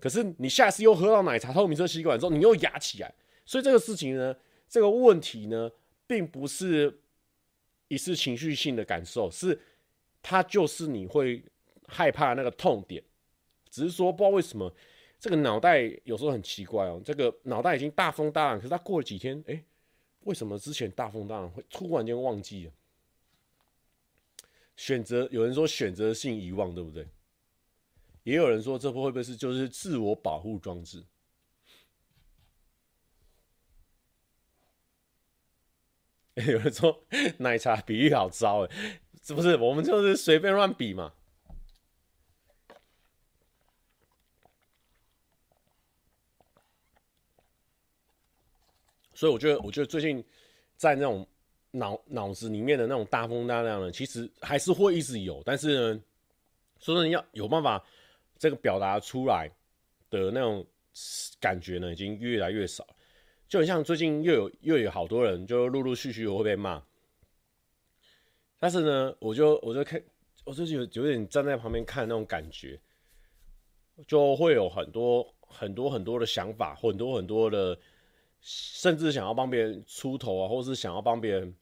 [0.02, 3.14] 可是你下次又喝到奶茶透明色吸管之后，你又压起来。
[3.50, 4.36] 所以这个事情呢，
[4.68, 5.72] 这个问题呢，
[6.06, 7.00] 并不是
[7.88, 9.60] 一次情绪性的感受，是
[10.22, 11.44] 它就是你会
[11.88, 13.04] 害怕那个痛点。
[13.72, 14.72] 只是说不知道为什么，
[15.20, 19.64] 这个脑袋有时候很奇怪哦，这个脑袋已经大风大浪，可是它过了几天，哎，
[20.26, 22.72] 为什么之前大风大浪会突然间忘记了？
[24.78, 27.08] 选择有人说选择性遗忘，对不对？
[28.22, 31.04] 也有人说这会不会是就是自我保护装置？
[36.48, 37.04] 有人说
[37.38, 39.58] 奶茶比喻好糟哎，是不是？
[39.58, 41.12] 我们就是随便乱比嘛。
[49.14, 50.24] 所以我觉得，我觉得最近
[50.78, 51.28] 在那种
[51.72, 56.02] 脑脑子里面的那种大风大浪呢，其实还是会一直有，但是呢，
[56.80, 57.84] 说真的要有办法
[58.38, 59.52] 这个表达出来
[60.10, 60.66] 的那种
[61.38, 62.88] 感觉呢，已经越来越少。
[63.50, 66.82] 就很像最近又有又有好多人就陆陆续续会被骂，
[68.60, 70.02] 但是呢，我就我就看，
[70.46, 72.80] 我就有有点站在旁边看那种感觉，
[74.08, 77.78] 就会有很多很多很多的想法，很多很多的。
[78.42, 81.54] 甚至想要帮别人出头啊，或是想要帮别人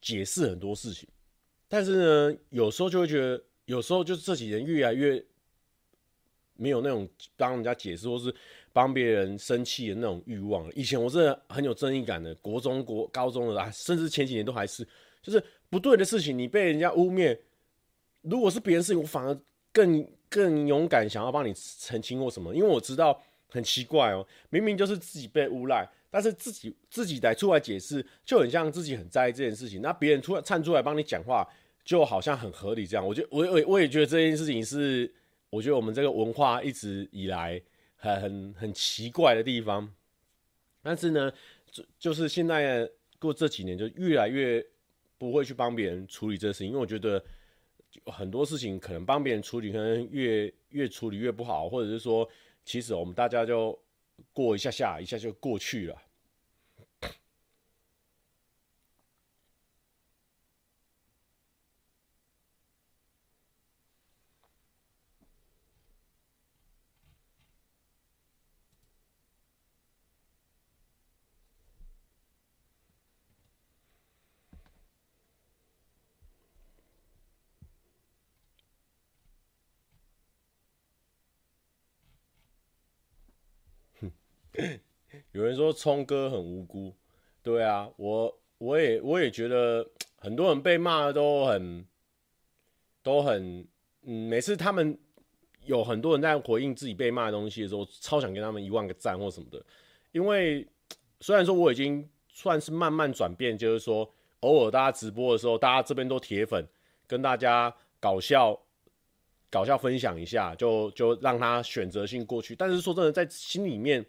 [0.00, 1.08] 解释很多事情，
[1.68, 5.24] 但是呢，有时候就会觉得，有时候就是这几年越来越
[6.56, 8.34] 没有那种帮人家解释或是
[8.72, 10.70] 帮别人生气的那种欲望。
[10.74, 14.86] 以前我真的很有正义感的，国中、国高中的，甚至前几年都还是，
[15.22, 17.38] 就是不对的事情，你被人家污蔑，
[18.22, 19.38] 如果是别人事情，我反而
[19.72, 23.22] 更更勇敢想要帮你澄清或什么，因为我知道。
[23.50, 29.80] 很奇怪哦，明明就是自己被诬赖，但是自己自己来出来解释，就很像自己很在意这件事情。
[29.80, 31.48] 那别人出来站出来帮你讲话，
[31.82, 33.06] 就好像很合理这样。
[33.06, 35.10] 我觉我我我也觉得这件事情是，
[35.48, 37.58] 我觉得我们这个文化一直以来
[37.98, 39.92] 很很很奇怪的地方。
[40.82, 41.30] 但是呢，
[41.70, 44.64] 就就是现在过这几年，就越来越
[45.18, 47.22] 不会去帮别人处理这事情，因为我觉得
[48.06, 52.28] 很多事情可能帮别人处理，可能越越处理越不好，或者是说。
[52.64, 53.82] 其实我们大家就
[54.30, 55.96] 过一下下，一下就过去了。
[85.32, 86.92] 有人说聪哥很无辜，
[87.42, 91.86] 对啊，我我也我也觉得很多人被骂的都很
[93.02, 93.66] 都很
[94.02, 94.98] 嗯，每次他们
[95.64, 99.64] 有很多人在回应自己被骂的东西的时候，超想给他们一万个赞或什么的，
[100.12, 100.66] 因为
[101.20, 106.66] 虽然说我已经算是慢慢转变，就是说偶尔大家直播的时候，大家这边都铁粉，
[107.06, 108.60] 跟大家搞笑
[109.50, 114.04] 搞笑分享一下，就就让他选择性过去，但是说真的，在心里面。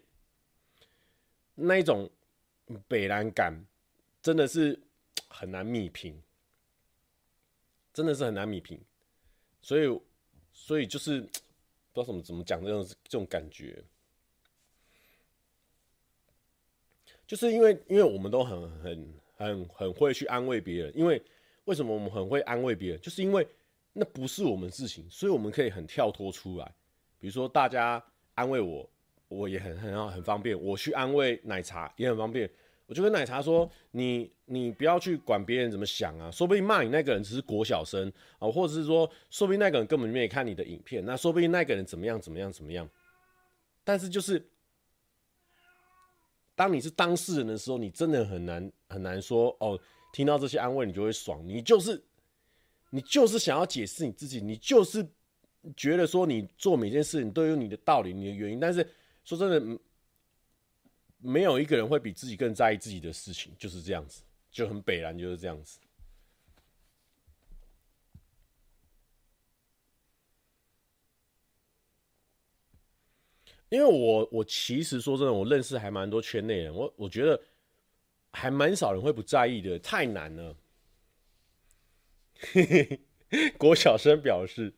[1.62, 2.08] 那一种
[2.88, 3.54] 北烂感
[4.22, 4.80] 真的是
[5.28, 6.20] 很难弭平，
[7.92, 8.80] 真的是很难弭平，
[9.60, 10.00] 所以，
[10.52, 11.20] 所以就是
[11.92, 13.82] 不知道怎么怎么讲这种这种感觉，
[17.26, 21.22] 就是因为因为我们都很很很很会去安慰别人，因为
[21.66, 23.00] 为什么我们很会安慰别人？
[23.00, 23.46] 就是因为
[23.92, 26.74] 那不是我们事情，所以我们可以很跳脱出来，
[27.18, 28.02] 比如说大家
[28.34, 28.88] 安慰我。
[29.30, 30.60] 我也很很好，很方便。
[30.60, 32.50] 我去安慰奶茶也很方便。
[32.86, 42.90] 我就跟奶茶说：“你你不要去管别人怎么想啊，说不定骂你那个人只是国小生啊，或者是说，说不定那个人根本没有看你的影片，那说不定那个人怎么样怎么样怎么样。
[43.84, 44.44] 但是就是，
[46.56, 49.78] 当你是当事人的时候，你真的很难很难说哦，
[50.12, 52.02] 听到这些安慰你就会爽，你就是
[52.90, 55.08] 你就是想要解释你自己，你就是
[55.76, 58.84] 觉得说你做每件事情都有你的道理、你的原因，但是。
[59.30, 59.80] 说真的，
[61.18, 65.78] 没有一个人会比自己更在意自己的事情，就是这样子，就很北然，就是这样子。
[73.68, 77.40] 因为我我其实说真的，我认识还蛮多圈内人，我我觉得
[78.32, 80.56] 还蛮少人会不在意的，太难了。
[82.34, 84.74] 嘿嘿嘿郭小生表示。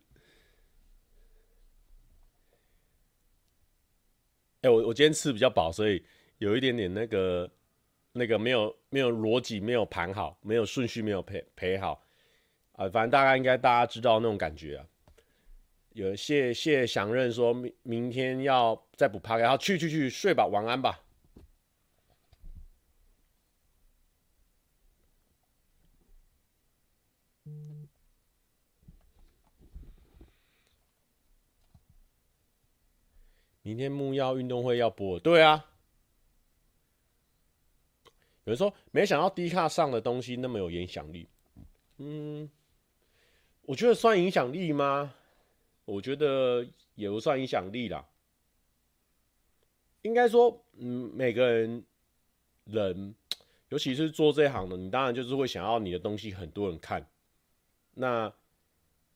[4.62, 6.02] 哎、我我今天吃比较饱，所以
[6.38, 7.50] 有一点点那个
[8.12, 12.00] 那个没有没有逻辑，没有盘好，没有顺序，没有陪陪好
[12.74, 14.86] 啊、反正大概应该大家知道那种感觉啊。
[15.94, 21.01] 有谢谢祥任说明明天要再补趴，然后去去去睡吧，晚安吧。
[33.62, 35.64] 明天木曜运动会要播，对啊。
[38.44, 41.28] 有人说没想到低卡上的东西那么有影响力，
[41.98, 42.50] 嗯，
[43.62, 45.14] 我觉得算影响力吗？
[45.84, 48.04] 我觉得也不算影响力啦。
[50.02, 51.84] 应该说，嗯，每个人
[52.64, 53.14] 人，
[53.68, 57.08] 尤其是做这行的，你当然就是会想要你的东西很多人看，
[57.94, 58.32] 那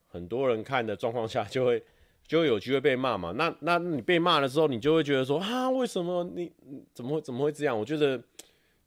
[0.07, 1.83] 很多人看的状况下就会。
[2.27, 3.31] 就有机会被骂嘛？
[3.31, 6.51] 那那你被骂的时候，你就会觉得说啊，为什么你
[6.93, 7.79] 怎么会怎么会这样？
[7.79, 8.21] 我觉得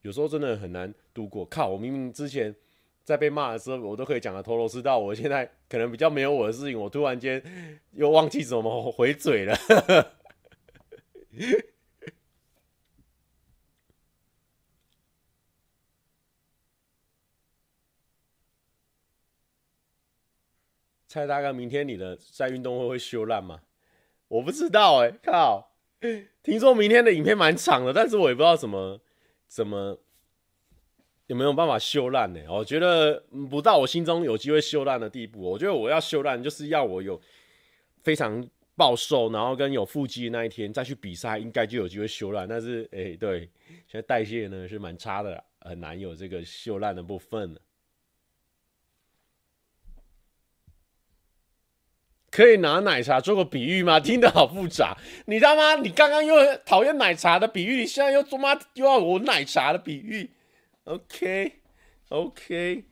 [0.03, 1.45] 有时候真的很难度过。
[1.47, 2.55] 靠，我明明之前
[3.03, 4.99] 在被骂的时候，我都可以讲的头头是道。
[4.99, 7.43] 我现在可能比较没有我的事情，我突然间
[7.93, 9.57] 又忘记怎么回嘴了。
[21.11, 23.61] 蔡大哥，明天你的赛运动会会修烂吗？
[24.29, 25.73] 我不知道哎、靠！
[26.41, 29.01] 听说明天的影片蛮长的，但是我也不知道怎么
[29.49, 29.99] 怎么
[31.27, 32.41] 有没有办法修烂呢？
[32.49, 35.41] 我觉得不到我心中有机会修烂的地步。
[35.41, 37.21] 我觉得我要修烂，就是要我有
[38.05, 42.47] 非常暴瘦，然后跟有腹肌的那一天再去比赛，应该就有机会修烂。
[42.47, 43.41] 但是哎、对，
[43.89, 47.59] 现在代谢呢是蛮差的，很难有这个修烂的部分。
[52.31, 53.99] 可以拿奶茶做个比喻吗？
[53.99, 54.97] 听得好复杂。
[55.27, 60.31] 你知道吗，你刚刚又讨厌奶茶的比喻，你现在又他妈又要我奶茶的比喻
[60.85, 62.85] ？OK，OK。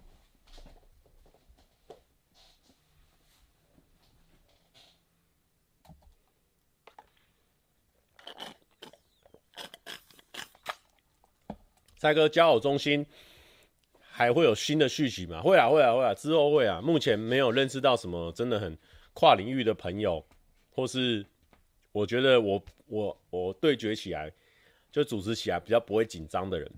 [12.00, 13.04] 蔡哥交友中心
[14.00, 15.40] 还会有新的续集吗？
[15.42, 16.80] 会啊，会啊，会啊，之后会啊。
[16.80, 18.76] 目前没有认识到什么真的很。
[19.18, 20.24] 跨领域的朋友，
[20.70, 21.26] 或是
[21.90, 24.32] 我觉得我我我对决起来，
[24.92, 26.70] 就主持起来比较不会紧张的人。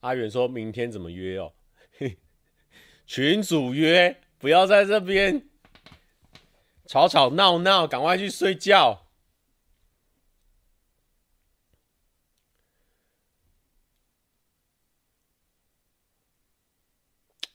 [0.00, 1.54] 阿远说明天怎么约哦？
[3.06, 5.48] 群主约，不要在这边
[6.84, 9.06] 吵吵闹闹，赶快去睡觉。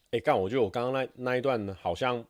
[0.06, 2.26] 哎、欸，干，我觉得我刚刚那那一段呢好像。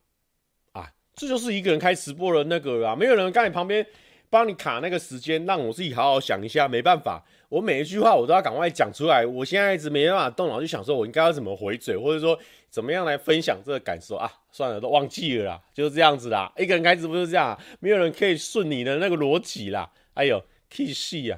[1.21, 3.85] 这就是一个人开直播的那个啊，没有人在你旁边
[4.27, 6.67] 帮你卡那个时间，让我自己好好想一下。
[6.67, 9.23] 没办法，我每一句话我都要赶快讲出来。
[9.23, 12.35] 我现在一直没办法动脑去想，说我应该要怎么回嘴，或者说
[12.71, 14.27] 怎么样来分享这个感受啊？
[14.51, 16.51] 算了，都忘记了啦，就是这样子啦。
[16.57, 19.91] 一个人开直播就是这样，没有人可以顺你的那个逻辑啦。
[20.15, 21.37] 哎呦，气死啊！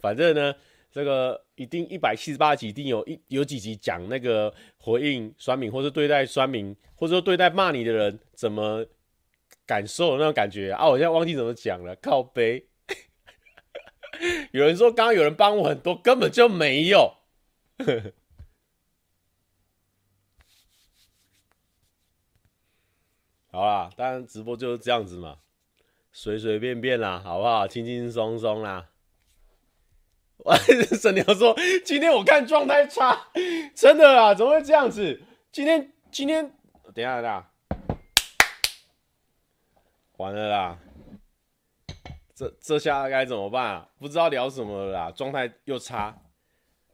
[0.00, 0.54] 反正呢。
[0.92, 8.82] 这个一定一百七十八集，一定有一有几集讲那个回应酸民，或是对待酸民，或者说对待骂你的人怎么
[9.66, 10.88] 感受那种感觉啊！
[10.88, 12.66] 我现在忘记怎么讲了，靠背。
[14.52, 17.16] 有人说刚刚有人帮我很多，根本就没有。
[23.52, 25.40] 好啦，当然直播就是这样子嘛，
[26.10, 27.68] 随随便便啦，好不好？
[27.68, 28.89] 轻轻松松啦。
[30.98, 33.28] 沈牛说：“今天我看状态差，
[33.74, 34.34] 真的啊？
[34.34, 35.20] 怎么会这样子？
[35.52, 36.50] 今天今天，
[36.94, 37.50] 等一下等一下，
[40.16, 40.78] 完了啦！
[42.34, 43.88] 这这下该怎么办啊？
[43.98, 46.16] 不知道聊什么了啦，状态又差，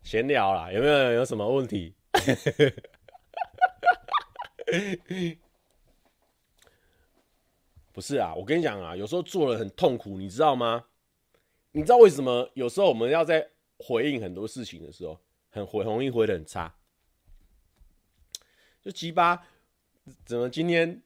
[0.02, 1.94] 闲聊啦，有没有人有什么问题？
[7.92, 10.87] 不是啊，我跟你讲啊，有时候做人很痛苦，你知道吗？”
[11.76, 16.74] 你知道为什么有时候我们要在回应很多事情的时候，很回容易回的很差？
[18.80, 19.46] 就鸡巴，
[20.24, 21.02] 怎么今天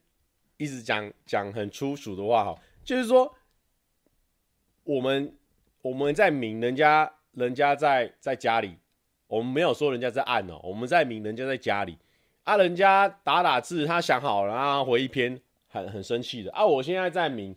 [0.55, 2.45] 一直讲讲很粗俗的话？
[2.45, 3.35] 哈，就是说，
[4.85, 5.37] 我们
[5.81, 8.77] 我们在明人家人家在在家里，
[9.27, 11.97] 我们没有说人家在暗哦，我们在明人家在家里
[12.43, 17.53] 啊，人家打打字，他想好了啊，回一篇很很生气的啊，我现在在明，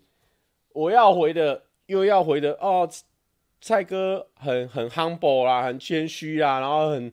[0.70, 1.66] 我要回的。
[1.86, 2.88] 又要回的哦，
[3.60, 7.12] 蔡哥很很 humble 啦，很谦虚啦，然后很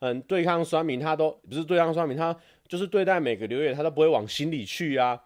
[0.00, 2.34] 很对抗酸民，他都不是对抗酸民，他
[2.66, 5.20] 就是对待每个留言，他都不会往心里去啊。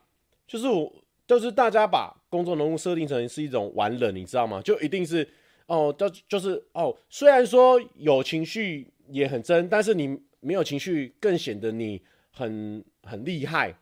[0.46, 0.92] 就是我，
[1.26, 4.61] 就是大家把公众人物设定成是一种完人，你知道吗？
[4.62, 5.26] 就一定是
[5.66, 13.75] 哦，就就是哦，虽然说有情绪也很真，但是你没有情绪更显得你很很厉害。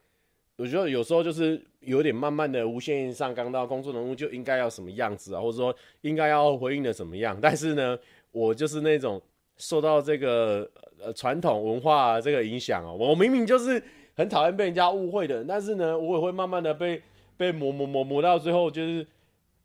[0.56, 1.60] 我觉得有时候就是。
[1.84, 7.36] 有点慢慢的无限上纲到工作人物就应该要什么样子啊，或者说应该要回应的怎么样？
[7.42, 7.98] 但是呢，
[8.30, 9.20] 我就是那种
[9.56, 13.82] 受到这个呃传统文化这个影响哦，我明明就是
[14.14, 17.02] 很讨厌被人家误会的，但是呢，我也会慢慢的被
[17.36, 19.04] 被磨磨磨磨到最后，就是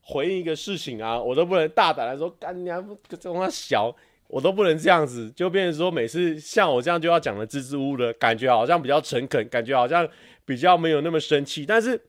[0.02, 3.96] 回应一个事情啊，我都不能大胆的说干娘这种小，
[4.28, 10.08] 我都不能这样子，就变成说每次像我这样就要讲的支支吾吾的感觉，好像比较诚恳，感觉好像。
[10.48, 12.02] 比较没有那么生气，但是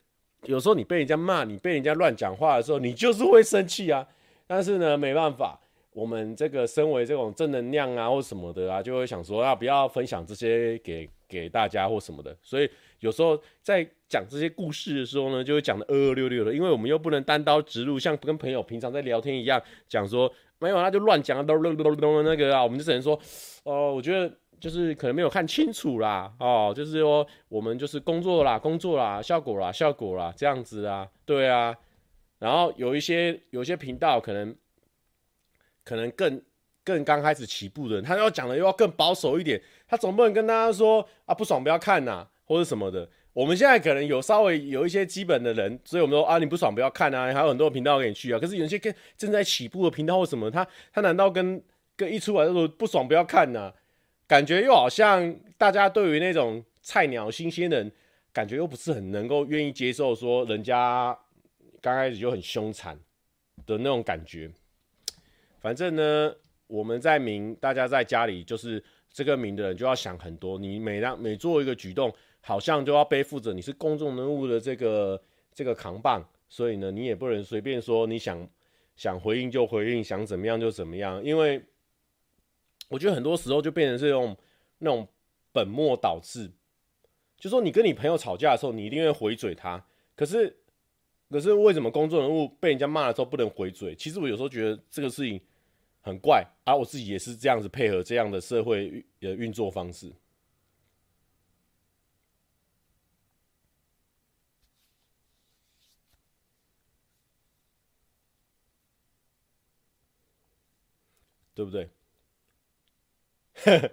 [0.44, 4.06] 有时候你被人家骂，你被人家乱讲话的时候，你就是会生气啊。
[4.46, 5.58] 但是呢，没办法，
[5.92, 12.32] 我们这个身为这种正能量啊或什么的啊，就会想说啊，不要分享这些给给大家或什么的。
[12.40, 23.14] 所以有时候在讲这些故事的时候呢，就会讲得二二六六的，因为我们又不能单刀直入，像跟朋友平常在聊天一样讲说没有，他就乱讲，咚咚咚咚那个啊，我们就只能说，
[23.64, 31.76] 哦、呃，我觉得就是可能没有看清楚啦，哦，就是说我们就是工作啦，工作啦，效果啦，效果啦，这样子啊，对啊，
[32.38, 34.54] 然后有一些有一些频道可能
[35.84, 36.42] 可能更
[36.82, 43.08] 更刚开始起步的人，他要讲的又要更保守一点，他总不能跟大家说啊，不爽不要看呐，或者什么的。
[43.38, 48.38] 我们现在可能有稍微有一些基本的人，所以我们说啊，你不爽不要看啊，还有很多频道给你去啊。
[48.40, 51.62] 可是有些跟正在起步的频道或什么，他他难道跟
[51.94, 53.72] 跟一出来就说不爽不要看呢、
[54.26, 57.92] 感觉又好像大家对于那种菜鸟新鲜人，
[58.32, 61.16] 感觉又不是很能够愿意接受，说人家
[61.80, 62.98] 刚开始就很凶残
[63.64, 64.50] 的那种感觉。
[65.60, 66.34] 反正呢，
[66.66, 68.82] 我们在明，大家在家里就是
[69.12, 72.12] 这个明的人就要想很多，你每当每做一个举动。
[72.48, 75.22] 好像就要背负着你是公众人物的这个
[75.52, 78.48] 这个扛棒，所以呢，你也不能随便说你想
[78.96, 81.22] 想回应就回应，想怎么样就怎么样。
[81.22, 81.62] 因为
[82.88, 84.34] 我觉得很多时候就变成这种
[84.78, 85.06] 那种
[85.52, 86.50] 本末倒置，
[87.36, 89.84] 就说你跟你朋友吵架的时候，你一定会回嘴他。
[90.16, 90.56] 可是
[91.28, 93.94] 可是为什么公众人物被人家骂的时候不能回嘴？
[93.94, 95.38] 其实我有时候觉得这个事情
[96.00, 100.10] 很怪，而我自己也是这样子配合这样的社会的运作方式。
[111.58, 111.90] 对不对？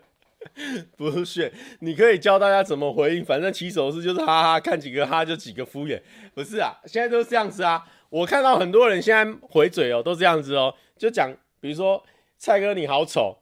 [0.96, 6.00] 不是，你可以教大家怎么回应，反正起手式就是哈哈，看几个哈就几个敷衍。
[6.36, 7.84] 不是啊，现在都是这样子啊。
[8.10, 12.04] 我看到很多人现在回嘴哦，都这样子哦，就讲，比如说
[12.38, 13.36] 蔡哥你好丑，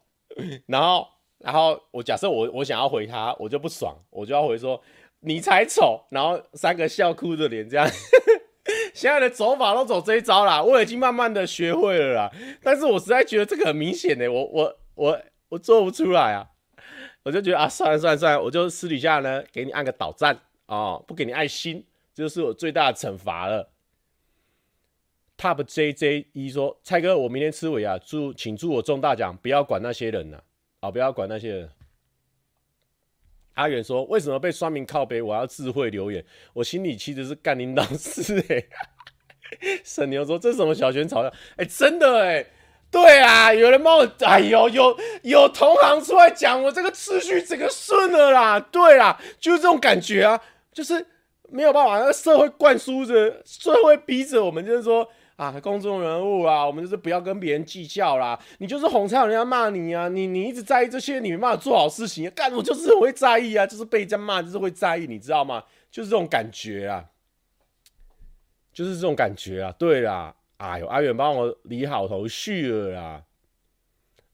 [0.68, 1.06] 然后
[1.40, 4.82] 然后我假设我我想要回他，我就不爽，我就要回说
[5.20, 7.86] 你才丑，然后三个笑哭的脸这样。
[8.96, 12.32] 现在的走法都走这一招啦，我已经慢慢的学会了啦。
[12.62, 16.48] 但是我实在觉得这个很明显呢，我我我我做不出来啊。
[17.24, 23.70] 我就觉得啊，算了算了算了，我就私底下呢给你按个倒赞哦，不给你爱心，这就是我最大的惩罚了。
[25.38, 30.44] Top JJ 一说，蔡哥，我明天吃尾啊，祝请祝我中大奖，不要管那些人呐，
[30.82, 31.70] 啊，不要管那些人。
[33.54, 35.22] 阿远说：“为什么被酸民靠北？
[35.22, 36.24] 我要智慧留言。
[36.54, 38.64] 我心里其实是干领导师哎。
[39.84, 41.30] ”沈牛说：“这是什么小圈吵架？
[41.56, 42.48] 哎、欸，真的哎、欸，
[42.90, 48.60] 对啊，有人帮我，哎呦，有有同行出来讲，我这个次序整个顺了啦。
[48.60, 50.42] 对啦，就是这种感觉啊，
[50.72, 51.06] 就是
[51.50, 58.40] 没有办法，那个社会灌输着，社会逼着我们，就是说。”啊，公众人物啊，我们就是不要跟别人计较啦。
[58.60, 62.30] 你就是哄才有人家骂你啊，你你一直在意这些，你没办法做好事情。
[62.32, 65.64] 干，我就是会在意啊，就是被人家骂，就是会在意，你知道吗？
[65.90, 67.10] 就是这种感觉啊，
[68.72, 69.74] 就是这种感觉啊。
[69.78, 73.24] 对啦，哎呦，阿远帮我理好头绪了啦。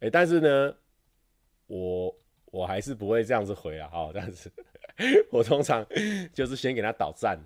[0.01, 0.75] 哎、但是呢，
[1.67, 2.13] 我
[2.51, 3.89] 我还是不会这样子回啊。
[3.91, 4.51] 好，这样子，
[5.31, 5.85] 我通常
[6.33, 7.39] 就是先给他倒赞。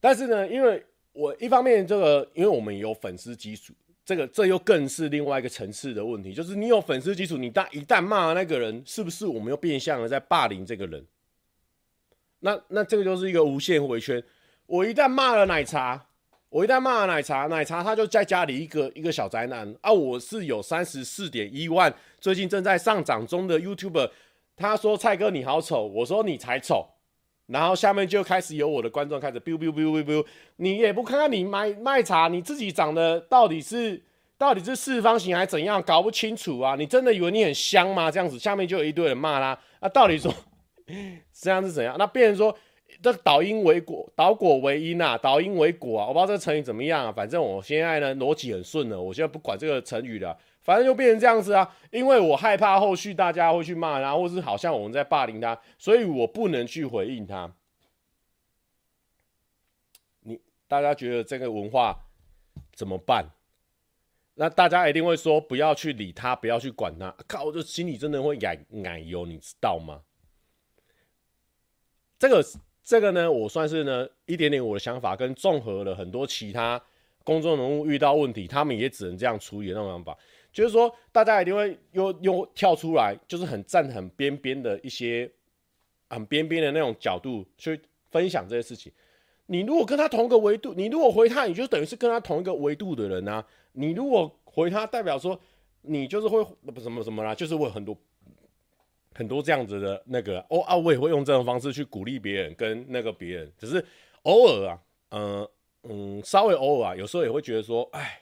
[0.00, 3.72] 但是呢，因为我一方面这个，因为我们有粉丝基础，
[4.04, 11.04] 这个这又更是另外一个层次的问题，就是你有粉丝基础，你但一旦骂了那个人，是不是我们又变相的在霸凌这个人？
[12.40, 14.22] 那那这个就是一个无限回圈。
[14.66, 16.06] 我一旦骂了奶茶，
[16.50, 19.92] 我一旦骂了奶茶，奶茶他就在家里一个一个小宅男啊。
[19.92, 24.10] 我是有三十四点一万，最近正在上涨中的 YouTuber，
[24.54, 26.86] 他说蔡哥你好丑，我说你才丑。
[27.48, 30.24] 然后下面就开始有我的观众开始 biu biu biu biu
[30.56, 34.02] 你也不看看你卖卖茶，你自己长得到底是
[34.36, 36.76] 到底是四方形还是怎样，搞不清楚啊！
[36.76, 38.10] 你真的以为你很香吗？
[38.10, 39.58] 这样子下面就有一堆人骂啦。
[39.80, 40.32] 啊，到底说
[41.32, 41.96] 这样是怎样？
[41.98, 42.56] 那变成说
[43.02, 46.06] 这倒因为果，倒果为因啊，倒因为果啊！
[46.08, 50.36] 我不知道这个成语怎么样啊，反正我现在呢逻辑很顺了，我现在不管这个成语了。
[50.68, 57.50] 反正就变成这样子啊，因为我害怕后续大家会去骂他，或是好像我们在霸凌他，所以我不能去回应他。
[60.20, 61.98] 你大家觉得这个文化
[62.74, 63.30] 怎么办？
[64.34, 67.16] 那大家一定会说不要去理他，不要去管他。
[67.26, 70.02] 靠，我这心里真的会矮矮油，你知道吗？
[72.18, 72.44] 这个
[72.84, 76.78] 这个呢，我算是呢一点点我的想法，跟综合了很多其他
[77.24, 80.14] 公众人物遇到问题，他们也只能这样处理那种想法。
[80.58, 85.30] 就是说，大家一定会又又跳出来，就是很站很边边的一些
[86.08, 87.80] 很边边的那种角度去
[88.10, 88.92] 分享这些事情。
[89.46, 93.46] 你如果跟他同一个维度，你如果回他，你就等于是跟他同一个维度的人啊。
[93.74, 95.40] 你如果回他，代表说
[95.82, 97.96] 你就是会不什么什么啦，就是会很多
[99.14, 103.84] 很多这样子的那个哦啊，我也会用这种方式去鼓励别人跟那个别人，只是
[104.22, 104.80] 偶尔啊，
[105.10, 105.48] 嗯、
[105.84, 108.20] 嗯，稍微偶尔啊，有时候也会觉得说，哎，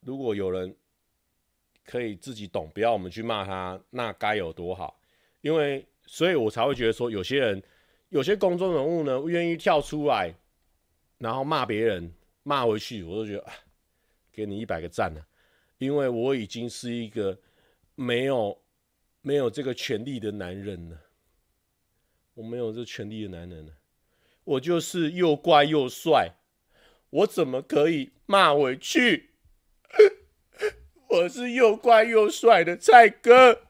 [0.00, 0.74] 如果有人
[1.84, 5.00] 可以自己懂，不要我们去骂他，那该有多好。
[5.40, 7.62] 因为，所以我才会觉得说，有些人，
[8.08, 10.34] 有些公众人物呢，愿意跳出来，
[11.18, 13.46] 然后骂别人，骂回去，我都觉得，
[14.32, 15.20] 给你一百个赞呢，
[15.78, 17.38] 因为我已经是一个
[17.94, 18.60] 没有。
[19.22, 20.98] 没有这个权利的男人了，
[22.32, 23.72] 我没有这权利的男人了，
[24.44, 26.32] 我就是又乖又帅，
[27.10, 29.29] 我怎么可以骂回去？
[31.10, 33.62] 我是又乖又帅的蔡哥，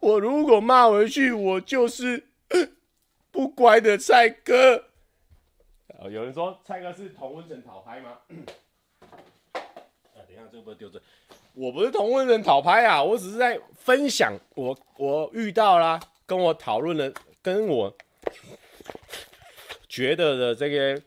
[0.00, 2.28] 我如果骂回去，我就是
[3.30, 4.84] 不乖的蔡哥。
[6.10, 8.18] 有人说蔡哥是同温层讨拍吗？
[9.52, 11.00] 啊，等一下，这个不是丢这。
[11.54, 17.96] 我不是同温层讨拍啊，我只是在分享我我遇到啦，跟我讨论的，跟我
[19.88, 21.02] 觉得的这个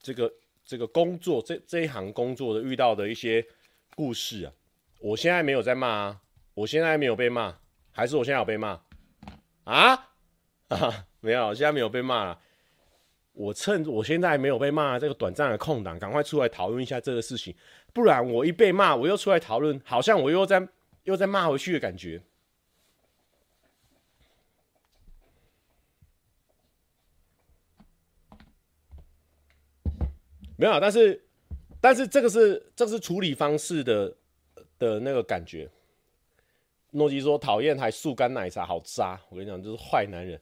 [0.00, 0.32] 这个
[0.74, 3.46] 这个工作这这一行工作的遇到的一些
[3.94, 4.52] 故事啊。
[4.98, 6.20] 我现在没有在骂啊，
[6.52, 7.54] 我现在没有被骂，
[7.92, 8.80] 还是我现在有被骂
[9.62, 9.92] 啊？
[10.66, 12.40] 啊， 没有，现在没有被骂了。
[13.34, 17.54] 我趁我现在没有被骂这个短暂的空档，赶快出来讨论一下这个事情。
[17.92, 20.66] 不然我一被骂，我又出来讨论，好像我又在
[21.04, 22.20] 又在骂回去的感觉。
[30.56, 31.24] 没有，但是
[31.80, 34.14] 但是这个是这个是处理方式的
[34.78, 35.68] 的那个感觉。
[36.90, 40.40] 诺基说讨厌还速干奶茶好渣，我跟你讲，就是坏男人。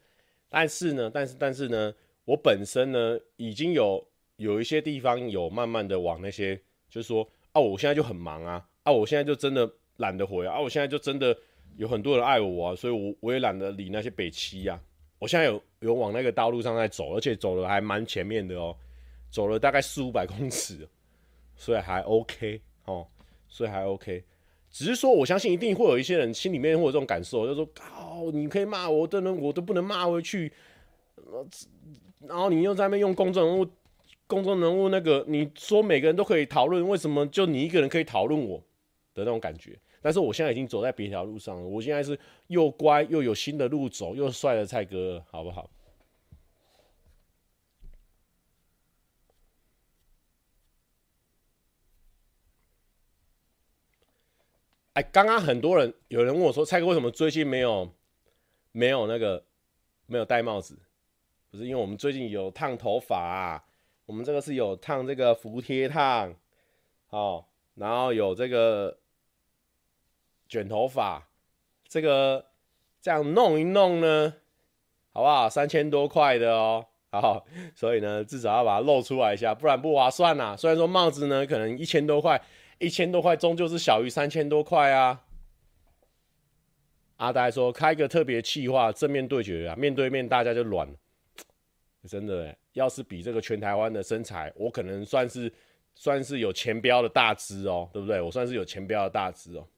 [0.48, 1.94] 但是呢，但是但是呢，
[2.24, 4.06] 我本身呢已经有
[4.36, 6.56] 有一些地方有慢慢的往那些，
[6.88, 7.28] 就是说。
[7.52, 8.66] 啊，我现在就很忙啊！
[8.82, 10.58] 啊，我现在就真的懒得回啊！
[10.58, 11.36] 我现在就真的
[11.76, 14.80] 有很多人爱我啊，所以我我也懒得理那些北七呀。
[15.18, 18.74] 我现在有有往那个道路上在走，而且走的还蛮前面的哦，
[19.32, 20.88] 走了大概四五百公尺，
[21.56, 23.04] 所以还 OK 哦，
[23.48, 24.22] 所以还 OK。
[24.70, 30.52] 只是说，我相信一定会有一些人心里面会有这种感受，就说，靠，你可以骂我，都能我都不能骂回去，
[32.20, 33.66] 然后你又在那边用公众人物。
[34.28, 38.56] 公众人物那个，你说每个人都可以讨论，为什么就你一个人可以讨论我
[39.12, 39.78] 的那种感觉？
[40.00, 45.68] 但是我现在已经走在别条路上了，我现在是又乖又有新的路走，又帅的蔡哥，好不好？
[54.94, 57.90] 哎，刚刚很多人有人问我说，蔡哥为什么最近没有
[58.72, 59.42] 没有那个
[60.06, 60.78] 没有戴帽子？
[61.50, 63.64] 不是因为我们最近有烫头发啊。
[64.04, 66.34] 我们这个是有烫这个服帖烫，
[67.08, 68.98] 哦，然后有这个
[70.48, 71.28] 卷头发，
[71.88, 72.44] 这个
[73.00, 74.34] 这样弄一弄呢，
[75.12, 75.48] 好不好？
[75.48, 80.54] 三千多块的哦，好，所以呢，至少要把它露出来一下，不然不划算呐。
[80.56, 82.42] 虽然说帽子呢可能一千多块，
[82.82, 85.22] 一千多块终究是小于三千多块啊。
[87.18, 90.94] 阿呆说开个特别气话，正面对决啊，面对面大家就软了，
[92.08, 92.54] 真的。
[92.72, 95.52] 要是比这个全台湾的身材，我可能算是
[95.94, 98.20] 算是有钱标的大只哦，对不对？
[98.20, 99.68] 我算是有钱标的大只哦。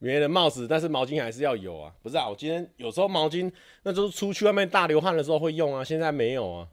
[0.00, 1.94] 没了帽子，但是毛巾还是要有啊。
[2.02, 6.68] 不是啊，我今天有时候毛巾那就是出去外面大流汗的时候会用啊，现在没有啊。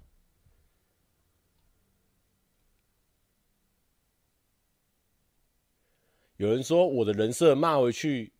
[6.38, 8.32] 有人说我的人设骂回去，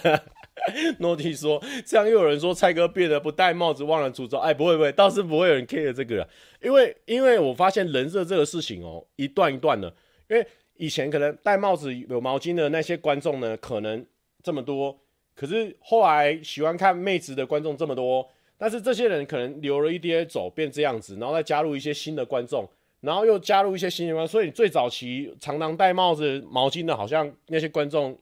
[0.98, 6.28] 诺蒂说这样又有人说蔡哥变得不戴帽子忘了出招，哎，不会不会，倒是不会有人 care 这个了，
[6.60, 9.88] 因为因为我发现人设这个事情哦，一段一段的，
[10.28, 10.44] 因为
[10.80, 14.02] 以前可能戴帽子有毛巾的那些观众呢，可能
[14.42, 14.98] 这么多，
[15.34, 18.26] 可是后来喜欢看妹子的观众这么多，
[18.56, 22.66] 但是这些人可能留了一点走变这样子，然后再加入一些新的观众。
[23.02, 28.18] 然后又加入一些新的观众，所以最早期常常戴帽子、毛巾的，好像那些观众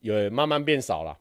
[0.00, 1.16] 也慢慢变少了。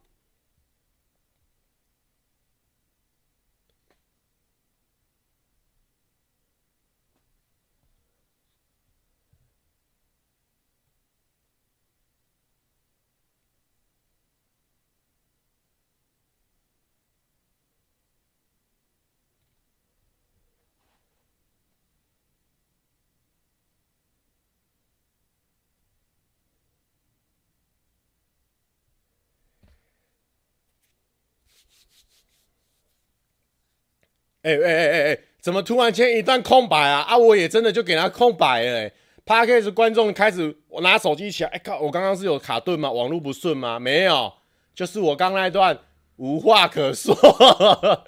[34.51, 37.01] 哎哎哎哎哎，怎么突然间一段空白啊？
[37.01, 38.93] 啊，我也真的就给他空白了、欸。
[39.25, 42.91] Podcast 观众开始我拿手机起来，哎靠，我刚刚是有卡顿吗？
[42.91, 43.79] 网络不顺吗？
[43.79, 44.33] 没有，
[44.73, 45.77] 就是我刚那一段
[46.17, 47.15] 无话可说。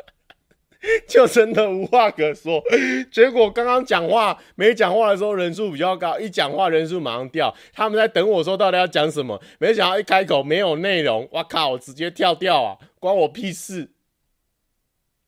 [1.07, 2.61] 就真的无话可说，
[3.09, 7.55] 结果刚刚讲话没讲话的时候人数比较高，一讲话人数马上掉。
[7.71, 13.92] 他们在等我说到底要讲什么，没想到一开口没有内容，我靠，我直接跳掉啊，关我屁事！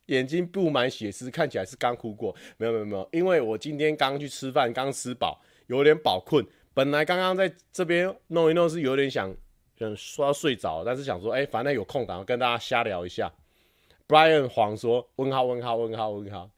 [0.07, 6.45] 眼睛布满血丝，看起来是刚哭过，没有没有没有，因为我今天刚去吃饭，刚吃饱，有点饱困。
[6.73, 9.33] 本来刚刚在这边弄一弄是有点想
[9.77, 13.31] 想说要睡着，但是想说，哎、反正有空档跟大家瞎聊一下。
[14.07, 16.49] Brian 黄说：“问号问号问号问号，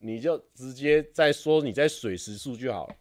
[0.00, 2.94] 你就直接在说你在水时数就好了，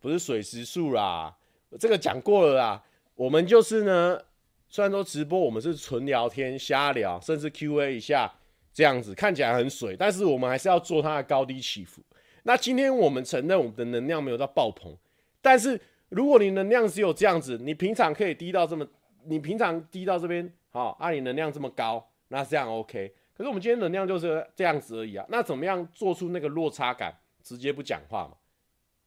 [0.00, 1.36] 不是水时数啦，
[1.78, 2.84] 这个讲过了啦。
[3.14, 4.22] 我们就是呢，
[4.70, 8.32] 虽然说直播我们是纯聊天、瞎聊，甚至 QA 一下
[8.78, 12.00] 这样子，看起来很水，但是我们还是要做它的高低起伏。
[12.44, 14.96] 那今天我们承认我们的能量没有到爆棚，
[15.42, 18.86] 但是如果你能量只有这样子，你平常可以低到这么，
[19.24, 25.26] 你平常低到这边，好，啊，你能量这么高。”那这样 OK，可是我们今天能量就是这样子而已啊。
[25.28, 27.12] 那怎么样做出那个落差感？
[27.42, 28.34] 直接不讲话嘛，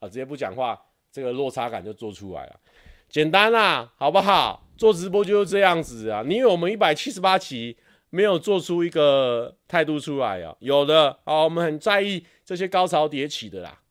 [0.01, 0.77] 啊，直接不讲话，
[1.09, 2.59] 这个落差感就做出来了，
[3.07, 4.67] 简单啦，好不好？
[4.75, 6.23] 做直播就是这样子啊。
[6.27, 7.77] 你以为我们一百七十八期
[8.11, 10.55] 没有做出一个态度出来啊？
[10.59, 13.81] 有的啊，我们很在意这些高潮迭起的啦，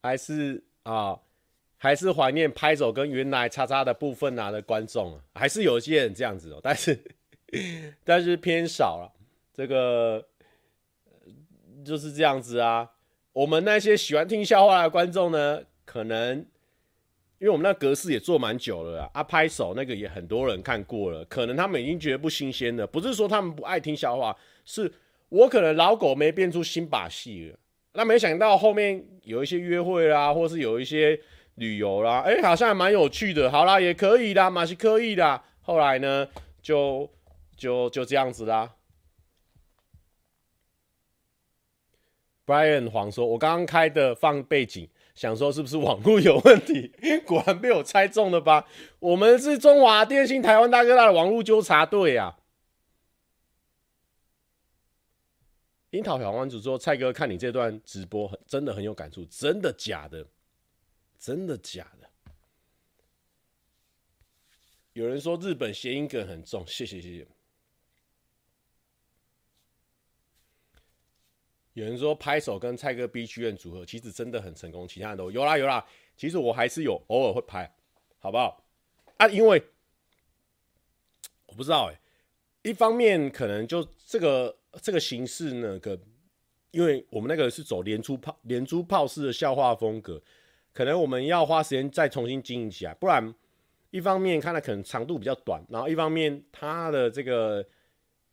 [0.00, 1.18] 还是啊。
[1.76, 6.98] 还是怀念拍手跟原来叉叉的部分啊的观众啊，还是有些人这样子哦，但是
[8.02, 9.12] 但是偏少了。
[9.52, 10.26] 这个
[11.84, 12.90] 就是这样子啊。
[13.34, 16.46] 我们那些喜欢听笑话的观众呢，可能
[17.38, 22.86] 因为我们那格式也做蛮久了啊，拍手那个也很多人看过了，可能他们已经觉得不新鲜了。
[22.86, 24.92] 不是说他们不爱听笑话，是
[25.28, 27.58] 我可能老狗没变出新把戏了。
[27.92, 31.20] 那没想到后面有一些约会啦，或是有一些。
[31.56, 33.48] 旅游啦，哎、好像还蛮有趣的。
[33.48, 35.40] 好啦，也可以啦，马是可以的。
[35.60, 36.28] 后来呢，
[36.60, 37.08] 就
[37.56, 38.74] 就就这样子啦。
[42.44, 46.92] Brian 黄说：“我刚刚开的放背景，想说是不是网络有问题？
[47.24, 48.66] 果然被我猜中了吧？
[48.98, 52.38] 我们是中华电信台湾大哥大的网络纠察队啊。”
[55.90, 60.26] 樱桃小丸子说：“蔡哥，看你这段直播，很真的很有感触，真的假的？”
[61.16, 62.10] 真的假的？
[64.94, 67.24] 有人说日本谐音梗很重，谢谢谢谢。
[71.74, 75.84] 有人说拍手跟蔡哥 B 剧院组合其实真的很成功，其他人都有啦有啦。
[76.16, 77.70] 其实我还是有偶尔会拍，
[78.18, 78.64] 好不好？
[79.18, 79.62] 啊，因为
[81.46, 82.00] 我不知道哎、
[82.62, 85.98] 一方面可能就这个这个形式呢，个
[86.70, 90.22] 因为我们那个是走连珠炮连珠炮式的笑话风格。
[90.72, 93.32] 可能我们要花时间再重新经营起来，不然
[93.90, 97.64] 一方面看来可能长度比较短，然后一方面它的这个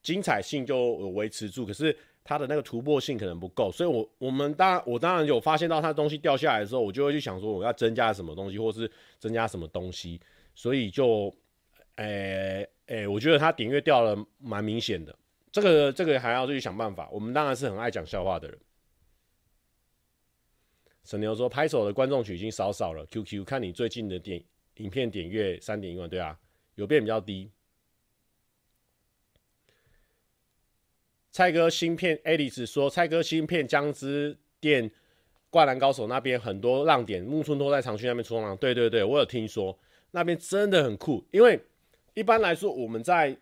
[0.01, 10.19] 精彩性就维持住，可是它的那个突破性可能不够，所以我我们当然我当然有发现到它的东西掉下来的时候，我就会去想说我要增加什么东西，或是增加什么东西，
[10.53, 11.35] 所以就
[11.95, 15.17] 诶诶、我觉得它点阅掉了蛮明显的，
[15.51, 17.09] 这个这个还要去想办法。
[17.11, 18.57] 我们当然是很爱讲笑话的人。
[21.03, 23.03] 沈牛说：“拍手的观众群已经少少了。
[23.07, 24.41] QQ 看你最近的点
[24.77, 26.37] 影片点阅三点一万，对啊，
[26.75, 27.49] 有变比较低。”
[31.31, 34.91] 蔡哥芯片，Alice 说：“蔡哥芯片江之电
[35.49, 38.55] 灌篮高手那边很多浪点，木村拓哉常去那边冲浪。
[38.57, 39.77] 对对对，我有听说
[40.11, 41.25] 那边真的很酷。
[41.31, 41.59] 因为
[42.13, 43.35] 一般来说我们在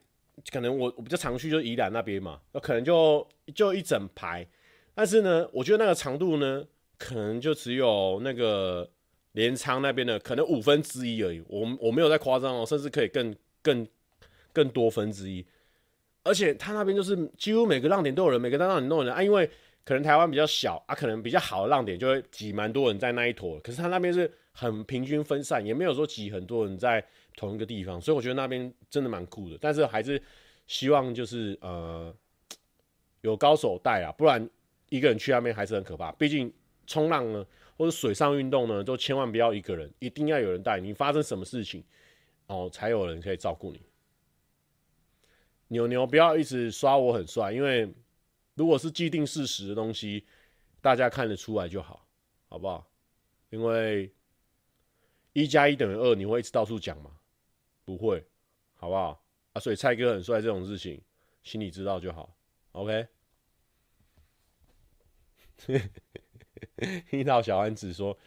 [0.52, 4.48] 可能我我比较常去就宜兰那边嘛，那可能就就一整排。
[4.94, 6.66] 但是呢，我觉得那个长度呢。”
[7.00, 8.86] 可能就只有那个
[9.32, 13.88] 镰仓那边的可能五分之一而已，我我没有在夸张哦，甚至可以更更
[14.52, 15.46] 更多分之一，
[16.30, 19.50] 而且他那边就是几乎每个浪点都有人，每个浪点都有人啊，因为
[19.84, 27.04] 可能台湾比较小啊，可能比较好的浪点就会挤蛮多人在那一坨，可是他那边是很平均分散，也没有说挤很多人在
[27.36, 30.22] 同一个地方，所以我觉得那边真的蛮酷的，但是还是
[30.68, 32.14] 希望就是呃
[33.22, 34.48] 有高手带啊，不然
[34.90, 36.54] 一个人去那边还是很可怕，毕竟。
[36.92, 37.46] 冲浪呢，
[37.78, 40.92] 或者水上运动呢，都千万不要一个人，一定要有人带你。
[40.92, 41.84] 发生什么事情，
[42.48, 43.80] 哦，才有人可以照顾你。
[45.70, 47.92] 牛牛不要一直刷我很帅，因为
[48.56, 50.26] 如果是既定事实的东西，
[50.82, 52.06] 大家看得出来就好，
[52.48, 52.86] 好不好？
[53.50, 54.14] 因为
[55.34, 57.12] 一加一等于二，你会一直到处讲吗？
[57.86, 58.24] 不会，
[58.76, 59.24] 好不好？
[59.54, 61.02] 啊，所以蔡哥很帅这种事情，
[61.44, 62.36] 心里知道就好。
[62.74, 63.08] OK。
[67.10, 68.18] 听到小丸子说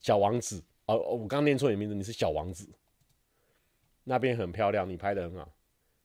[0.00, 2.68] 小王子哦，我刚念错你名字，你是小王子。
[4.04, 5.52] 那边很漂亮，你拍的很好。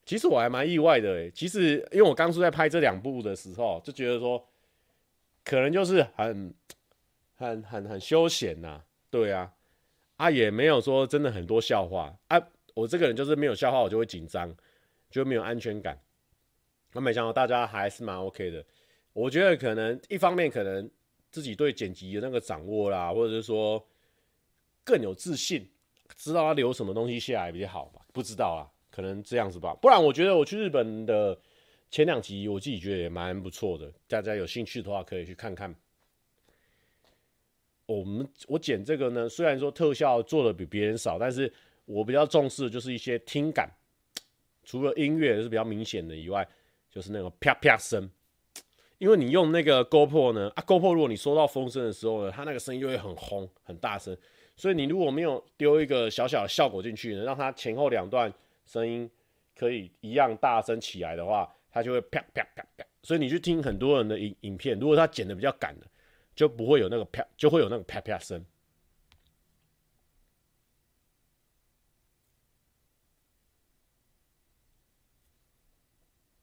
[0.06, 4.48] 其实我还蛮意外的诶，其实因为我当初在拍这两部的时候，就觉得说
[5.44, 6.54] 可能就是很
[7.36, 9.52] 很很很休闲呐，对啊，
[10.18, 12.40] 啊也没有说真的很多笑话啊。
[12.76, 14.54] 我这个人就是没有笑话我就会紧张，
[15.10, 15.98] 就没有安全感。
[16.94, 18.64] 那没想到大家还是蛮 OK 的。
[19.14, 20.90] 我觉得可能一方面可能
[21.32, 23.82] 自己对剪辑的那个掌握啦，或者是说
[24.84, 25.70] 更有自信，
[26.18, 28.02] 知道要留什么东西下来比较好吧？
[28.12, 28.64] 不知道啊，
[28.96, 29.76] 可能这样子吧。
[29.82, 31.38] 不然我觉得我去日本的
[31.92, 33.92] 前两集，我自己觉得也蛮不错的。
[34.08, 35.76] 大家有兴趣的话，可以去看看。
[37.86, 41.52] 我们我剪这个呢，虽然说特效做的比别人少，但是
[41.84, 43.70] 我比较重视的就是一些听感，
[44.64, 46.48] 除了音乐是比较明显的以外，
[46.90, 48.10] 就是那种啪啪声。
[48.98, 54.18] 因为你用那个 GoPro 呢，啊 GoPro 如果你收到风声的时候呢，它那个声音就会很轰很大声，
[54.56, 58.34] 所以你如果没有丢一个小小的效果进去呢，让它前后两段
[58.66, 59.10] 声音
[59.56, 62.86] 可以一样大声起来的话，它就会啪啪啪啪。
[63.04, 65.88] 所以你去听很多人的影影片，如果他剪的比较赶的，
[66.36, 68.44] 就不会有那个啪，就会有那个啪啪声。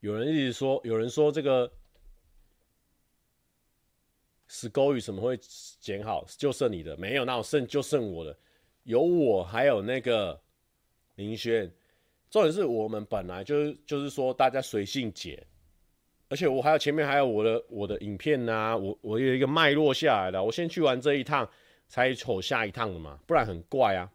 [0.01, 1.73] 有人一直说，有人说这个。
[4.55, 5.35] 死勾玉什么会
[5.81, 6.27] 剪好？
[6.37, 8.39] 就剩你的没有，那我剩就剩我的，
[8.83, 10.39] 有我还有那个
[11.15, 11.73] 林轩。
[12.33, 15.47] 重点是我们本来就是就是说大家随性剪，
[16.31, 21.47] 而且我还有前面还有我的我的影片呐、啊，我我有一个脉络下来的，我先去完这一趟
[21.89, 24.11] 才走下一趟的嘛，不然很怪啊。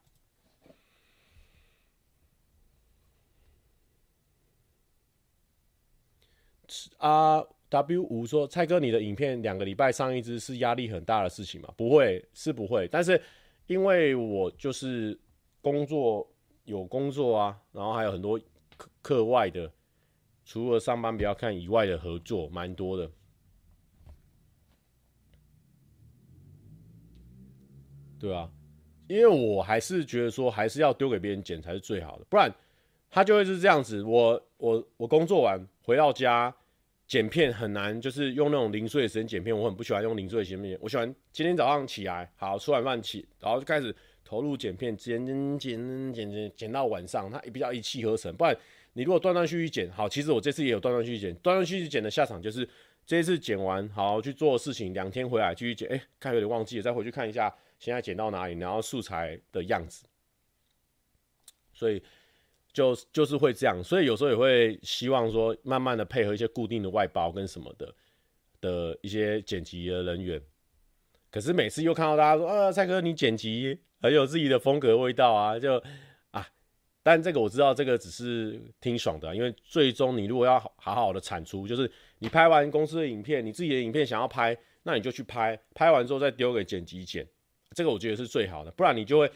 [6.97, 7.47] 啊。
[7.69, 11.67] W 五说：“蔡哥，你的影片两个礼拜上一支是压力很大的事情吗？
[11.75, 12.87] 不会，是不会。
[12.87, 13.21] 但是
[13.65, 15.19] 因为我就是
[15.61, 16.25] 工作
[16.67, 18.37] 有工作啊，然后还有很多
[18.75, 19.71] 课课外的，
[20.45, 23.09] 除了上班不要看以外的合作，蛮多的。
[28.19, 28.51] 对啊，
[29.07, 32.53] 因为我还是觉得说，还是要丢给别人剪才是最好的，不然
[33.09, 34.03] 他就会是这样子。
[34.03, 36.53] 我我我工作完回到家。”
[37.07, 40.77] 剪片很难，就是用那种零碎的时间剪片，我很不喜欢用零碎的时间剪。
[40.81, 43.95] 我喜欢今天早上起来，好吃完饭起，然后就开始
[44.27, 48.35] 投入剪片，剪剪剪剪剪剪到晚上，它也比较一气呵成。
[48.35, 48.53] 不然
[48.91, 52.67] 你如果断断续续剪，好，其实我这次也有断断续续剪，断断续续剪的下场就是
[53.05, 60.05] 这次剪完，好去做事情，两天回来继续剪，哎，看有点忘记了，再回去看一下现在剪到哪里，然后素材的样子，
[61.73, 62.03] 所以。
[62.73, 67.91] 就就是会这样，所以有时候也会希望说，慢慢的配合一些固定的外包跟什么的
[68.61, 70.39] 的一些剪辑的人员。
[71.31, 75.81] 可是每次又看到大家说，啊，蔡哥你剪辑很有自己的风格味道啊，就
[76.31, 76.47] 啊，
[77.03, 81.89] 但这个我知道，这个只是挺爽的，因为最终你如果要好好的产出，就是
[82.19, 87.27] 你拍完公司的影片，你自己的影片想要拍，那你就去拍，拍完之后再丢给剪辑剪，
[87.75, 89.31] 这个我觉得是最好的，不然你就会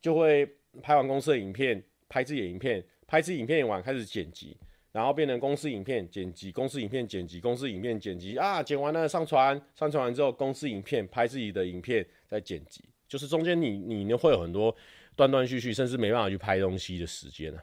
[0.00, 0.48] 就会
[0.82, 1.82] 拍完公司的影片。
[2.12, 4.54] 拍自己的影片，拍自己影片完开始剪辑，
[4.92, 14.74] 然后变成公司影片剪辑，公司影片剪辑，公司影片剪辑啊，剪完了上传，上传完之后公司影片拍自己的影片再剪辑，就是中间你你呢会有很多
[15.14, 17.62] 断断续续，甚至没办法去拍东西的时间啊。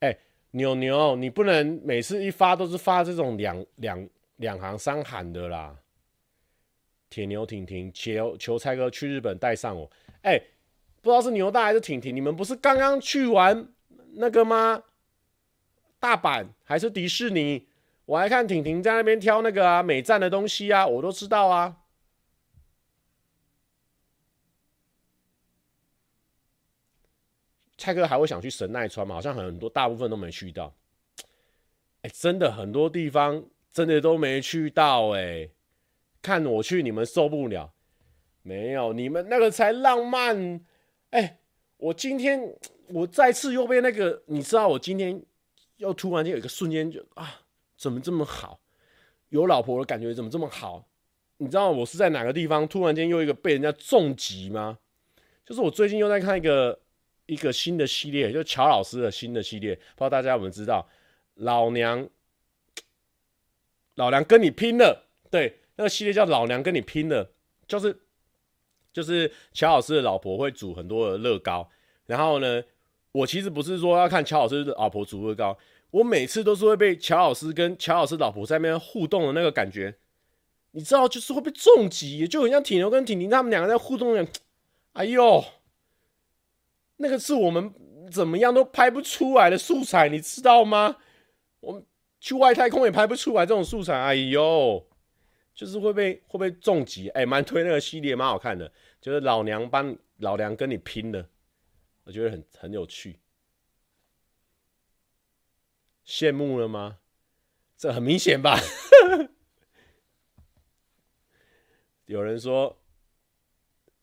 [0.00, 0.18] 哎，
[0.50, 5.74] 牛牛，你不能每次一发都是发这种两两两行三行的啦。
[7.08, 9.90] 铁牛婷婷求求蔡哥去日本带上我，
[10.20, 10.38] 哎、
[11.00, 13.72] 不知道是牛大还是婷婷，你们不是刚刚去完
[14.12, 14.82] 那个吗？
[15.98, 17.67] 大阪还是迪士尼？
[18.08, 21.76] 我还看婷婷在那边挑那个啊美赞的东西啊，我都知道啊。
[27.76, 29.14] 蔡哥还会想去神奈川吗？
[29.14, 30.74] 好像很多大部分都没去到。
[32.00, 35.50] 哎、真的很多地方真的都没去到哎、
[36.22, 37.70] 看我去，你们受不了。
[38.40, 40.64] 没有，你们那个才浪漫。
[41.10, 41.40] 哎、
[41.76, 42.56] 我今天
[42.86, 45.22] 我再次又被那个，你知道，我今天
[45.76, 47.42] 又突然间有一个瞬间就啊，
[47.78, 48.60] 怎么这么好？
[49.30, 50.86] 有老婆的感觉怎么这么好？
[51.38, 54.78] 你知道我是在哪个地方突然间又一个被人家重击吗？
[55.46, 56.78] 就是我最近又在看一个
[57.24, 60.86] 一个新的系列，就乔老师的新的系列，不知道大家有没有知道？
[61.36, 62.06] 老娘，
[63.94, 65.06] 老娘跟你拼了！
[65.30, 65.60] 对。
[65.80, 67.24] 那个系列叫《老娘跟你拼了》，
[67.68, 67.96] 就是
[68.92, 71.70] 就是乔老师的老婆会煮很多的乐高，
[72.06, 72.60] 然后呢，
[73.12, 75.56] 我其实不是说要看乔老师的老婆煮乐高，
[75.90, 79.96] 我每次都是会被乔老师跟乔老师老婆在那边互动的那个感觉，
[80.72, 84.26] 你知道，就是会被重击，就很像铁牛跟婷婷他们两个在互动一样，
[84.92, 85.44] 哎呦，
[86.96, 87.72] 那个是我们
[88.12, 90.96] 怎么样都拍不出来的素材，你知道吗？
[91.60, 91.84] 我们
[92.20, 94.84] 去外太空也拍不出来这种素材，哎呦。
[95.54, 98.70] 就是会被会被重击，哎、蛮推那个系列，蛮好看的。
[99.00, 101.28] 就是老娘帮老娘跟你拼的，
[102.04, 103.18] 我觉得很很有趣。
[106.08, 106.96] 羡慕了吗？
[107.76, 108.58] 这很明显吧？
[112.06, 112.78] 有人说，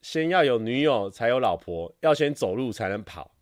[0.03, 3.35] 先要有女友才有老婆，要先走路才能跑。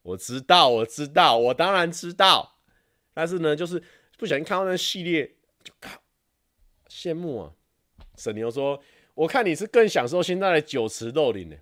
[0.00, 2.62] 我知道，我知道，我当然知道。
[3.12, 3.82] 但是呢，就是
[4.16, 6.02] 不小心看到那系列，就靠。
[6.88, 7.52] 羡慕啊！
[8.16, 8.82] 沈牛说
[9.14, 11.56] ：“我看你是更享受现在的酒池肉林呢，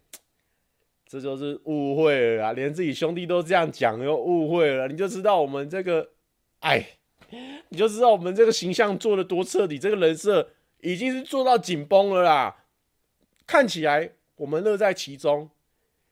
[1.13, 2.53] 这就是误会了啊！
[2.55, 6.09] 连自己兄弟都这样讲，又误会了，你就知道我们这个，
[6.61, 6.83] 哎，
[7.69, 10.49] 你就知道我们这个形象做的多彻底，这个人设
[10.81, 12.65] 已经是做到紧绷了啦。
[13.47, 15.51] 看起来我们乐在其中，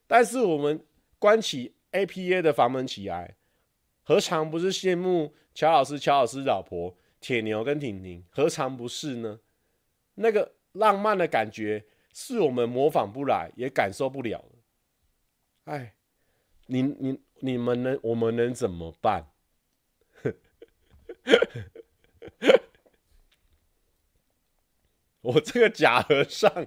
[0.06, 0.78] 但是我们
[1.18, 3.36] 关起 APA 的房门起来，
[4.02, 9.40] 何尝不是羡慕乔老师、乔老师老婆？”铁牛跟婷婷何尝不是呢？
[10.16, 11.82] 那个浪漫的感觉
[12.12, 14.44] 是我们模仿不来，也感受不了。
[15.64, 15.94] 哎，
[16.66, 19.28] 你你你们能，我们能怎么办？
[25.22, 26.66] 我这个假和尚，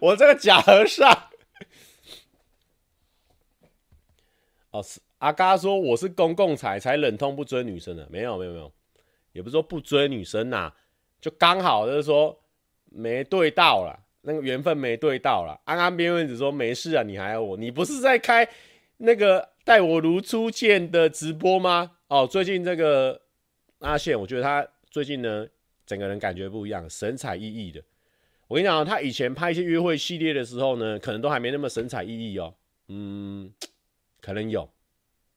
[0.00, 1.30] 我这个假和尚。
[4.70, 8.72] 哦，是阿嘎说我是公共财，才忍痛不追女生的，没有没有没有。
[9.32, 10.72] 也不是说不追女生呐、
[11.20, 12.42] 就刚好就是说
[12.84, 15.60] 没对到了，那个缘分没对到了。
[15.64, 18.48] 安安边问只说没事啊，你还有我，你不是在开
[18.96, 21.92] 那个待我如初见的直播吗？
[22.08, 23.20] 哦，最近这个
[23.78, 25.46] 阿宪，我觉得他最近呢，
[25.86, 27.82] 整个人感觉不一样，神采奕奕的。
[28.48, 32.54] 我跟你讲，他以前拍一些约会系列的时候呢，可能都还没那么神采奕奕哦。
[32.88, 33.52] 嗯，
[34.20, 34.68] 可能有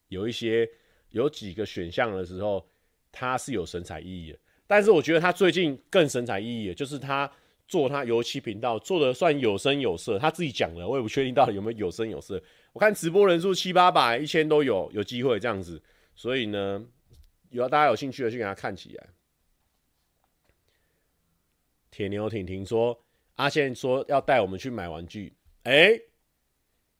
[0.08, 0.70] 有一些
[1.10, 2.66] 有几个选项的时候。
[3.18, 7.32] 他是有神采奕奕的，但是我觉得他最近更神采奕奕的，就是他
[7.68, 12.42] 做他游戏频道做的算有声有色，他自己讲的，我也不确定到底有没有有声有色。
[12.74, 15.82] 我看直播人数七八百、一千都有，有机会这样子，
[16.16, 16.84] 所以呢，
[17.50, 19.08] 有大家有兴趣的去给他看起来。
[21.92, 23.00] 铁牛婷婷说
[23.36, 26.00] ：“阿宪说要带我们去买玩具，哎、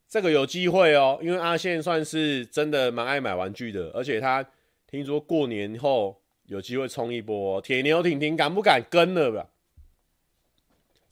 [0.08, 4.46] 这个有机会哦，因为阿宪算是真的蛮爱买玩具的，而且他。”
[4.88, 9.50] 听说过年后有机会冲一波，铁牛婷婷敢不敢跟了吧？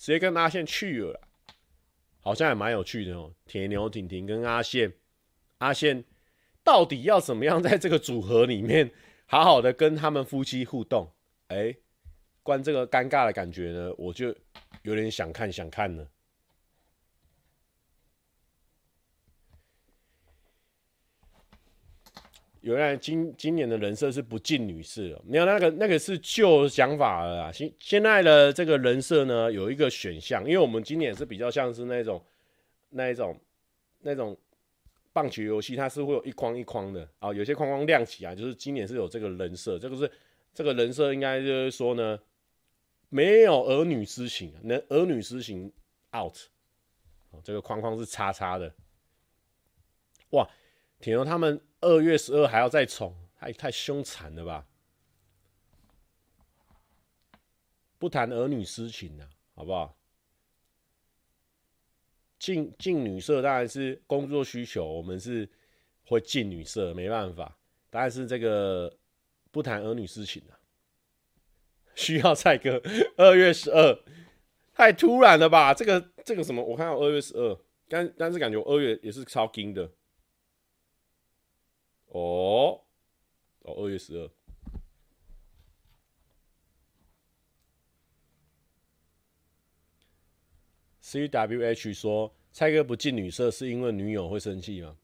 [0.03, 1.21] 直接跟阿宪去了，
[2.19, 3.33] 好像也蛮有趣的哦。
[3.45, 4.91] 铁牛婷婷跟阿宪，
[5.59, 6.03] 阿宪
[6.61, 8.91] 到底要怎么样在这个组合里面
[9.25, 11.09] 好好的跟他们夫妻互动？
[11.47, 11.73] 哎，
[12.41, 14.35] 关这个尴尬的感觉呢，我就
[14.81, 16.05] 有点想看想看了。
[22.63, 27.51] 原来今今年的人设是不近女色，没有那个那个是旧想法了啦。
[27.51, 32.23] 现现在的这个人设呢，有一个选项，因为我们今年是比较像是那种
[32.89, 33.37] 那一种
[33.99, 34.37] 那种
[35.11, 37.05] 棒球游戏，它是会有一框一框的。
[37.19, 40.09] 啊，有些框框亮起来，就是今年是有这个人设，这个是
[40.53, 42.17] 这个人设应该就是说呢，
[43.09, 45.69] 没有儿女私情，能儿女私情
[46.15, 46.37] out，
[47.43, 48.73] 这个框框是叉叉的，
[50.29, 50.49] 哇，
[51.03, 51.59] 铁牛他们。
[51.81, 54.65] 二月十二还要再宠，太太凶残了吧？
[57.99, 59.97] 不谈儿女私情了，好不好？
[62.39, 65.49] 进进女色当然是工作需求，我们是
[66.05, 67.57] 会进女色，没办法。
[67.89, 68.97] 但是这个
[69.51, 70.55] 不谈儿女私情啊，
[71.95, 72.81] 需要蔡哥。
[73.17, 73.99] 二月十二
[74.73, 75.73] 太突然了吧？
[75.73, 76.63] 这个这个什么？
[76.63, 79.91] 我看到二月十二，但但是感觉二月也是超紧的。
[82.13, 82.79] 哦，
[83.61, 84.29] 哦，二月十二。
[91.01, 94.95] CWH 说：“蔡哥不近女色是因为女友会生气吗？”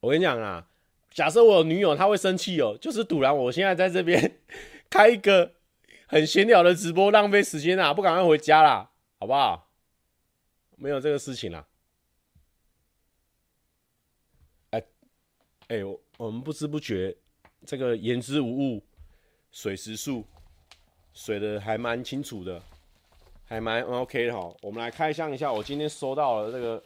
[0.00, 0.68] 我跟你讲啊，
[1.10, 4.40] 假设我有女友，她会生气哦，就是赌然我现在在这边
[4.90, 5.54] 开一个
[6.06, 9.70] 很闲聊的直播，浪费时间啊，不赶快回家啦，好不好？
[10.76, 11.66] 没有这个事情啦。
[14.70, 14.82] 哎，
[15.68, 16.05] 哎我。
[16.16, 17.16] 我们不知不觉，
[17.66, 18.82] 这个言之无物，
[19.52, 20.24] 水时数，
[21.12, 22.62] 水的还蛮清楚的。
[23.48, 24.52] 还蛮 OK 的哈。
[24.60, 26.82] 我们来开箱一下，我今天收到了这个，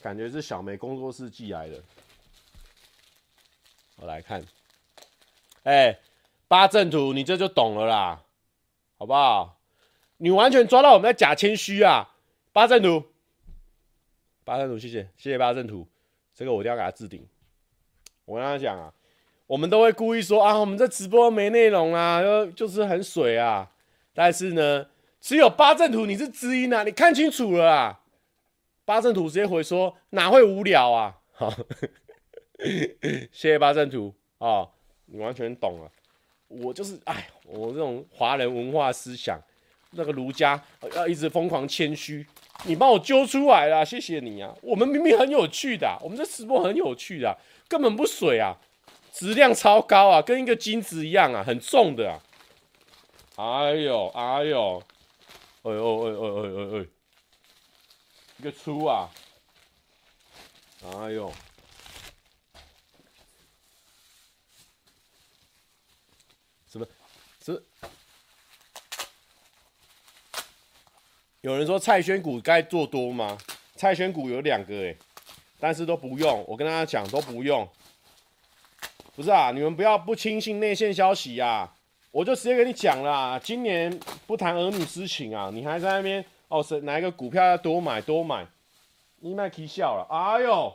[0.00, 1.82] 感觉是小梅工作室寄来的。
[3.96, 4.44] 我来看，
[5.64, 5.98] 哎、
[6.46, 8.22] 八阵图，你这就懂了啦，
[8.98, 9.60] 好不好？
[10.18, 12.14] 你完全抓到我们在假谦虚啊，
[12.52, 13.02] 八阵图，
[14.44, 15.88] 八阵图，谢谢，谢谢八阵图，
[16.34, 17.26] 这个我一定要给他置顶。
[18.24, 18.92] 我跟他讲啊，
[19.46, 23.70] 我们都会故意说啊，我们这直播没内容啊，就就是很水啊，
[24.14, 24.86] 但是呢，
[25.20, 28.00] 只有八阵图你是知音啊，你看清楚了啊，
[28.84, 31.52] 八阵图直接回说哪会无聊啊，好。
[33.32, 34.68] 谢谢八阵图啊，
[35.06, 35.90] 你完全懂了。
[36.48, 39.40] 我就是哎，我这种华人文化思想，
[39.92, 40.62] 那个儒家
[40.94, 42.26] 要一直疯狂谦虚，
[42.66, 44.54] 你帮我揪出来了，谢谢你啊。
[44.60, 47.34] 我们明明很有趣的，我们这直播很有趣的，
[47.70, 48.58] 根本不水啊，
[49.12, 52.18] 质量超高啊，跟一个金子一样啊，很重的啊。
[53.36, 54.82] 哎呦哎呦，
[55.62, 56.86] 哎呦哎呦哎呦哎呦，哎
[58.38, 59.08] 一个粗啊，
[60.82, 61.32] 哎呦。
[66.72, 66.84] 什么？
[67.44, 67.62] 是？
[71.42, 73.38] 有人说蔡轩股该做多吗？
[73.76, 74.96] 蔡轩股有两个哎，
[75.60, 76.44] 但是都不用。
[76.48, 77.68] 我跟大家讲都不用。
[79.14, 81.74] 不是啊，你们不要不轻信内线消息啊！
[82.10, 86.62] 我就直接跟你讲啦，今年不谈儿女私情啊，你还在那边哦？
[86.62, 88.46] 是哪一个股票要多买多买？
[89.18, 90.06] 你卖起笑了！
[90.10, 90.74] 哎呦，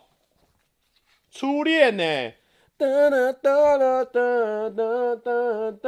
[1.32, 2.38] 初恋呢、欸？
[2.78, 5.32] 哒哒哒哒哒哒哒
[5.66, 5.82] 哒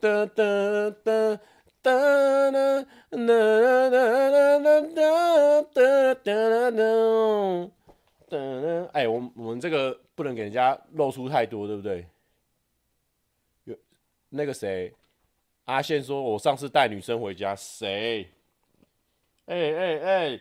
[0.00, 1.36] 哒哒哒哒
[1.82, 3.20] 哒哒
[3.90, 5.04] 哒哒
[5.74, 7.79] 哒哒哒
[8.30, 12.06] 等，哎，我我们这个不能给人家露出太多，对不对？
[13.64, 13.76] 有
[14.28, 14.94] 那个谁，
[15.64, 18.32] 阿宪说，我上次带女生回家，谁？
[19.46, 20.40] 哎哎哎，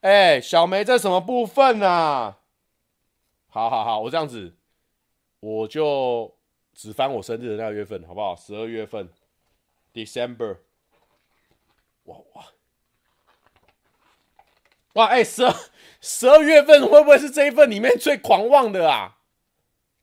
[0.00, 2.38] 哎，小梅在什么部分啊？
[3.48, 4.54] 好好好，我这样子，
[5.40, 6.34] 我就
[6.72, 8.34] 只翻我生日的那个月份，好不好？
[8.34, 9.08] 十二月份
[9.92, 10.56] ，December，
[12.04, 12.46] 哇哇
[14.94, 15.54] 哇，哎十二。
[16.00, 19.18] 十二月份会不会是这一份里面最狂妄的啊？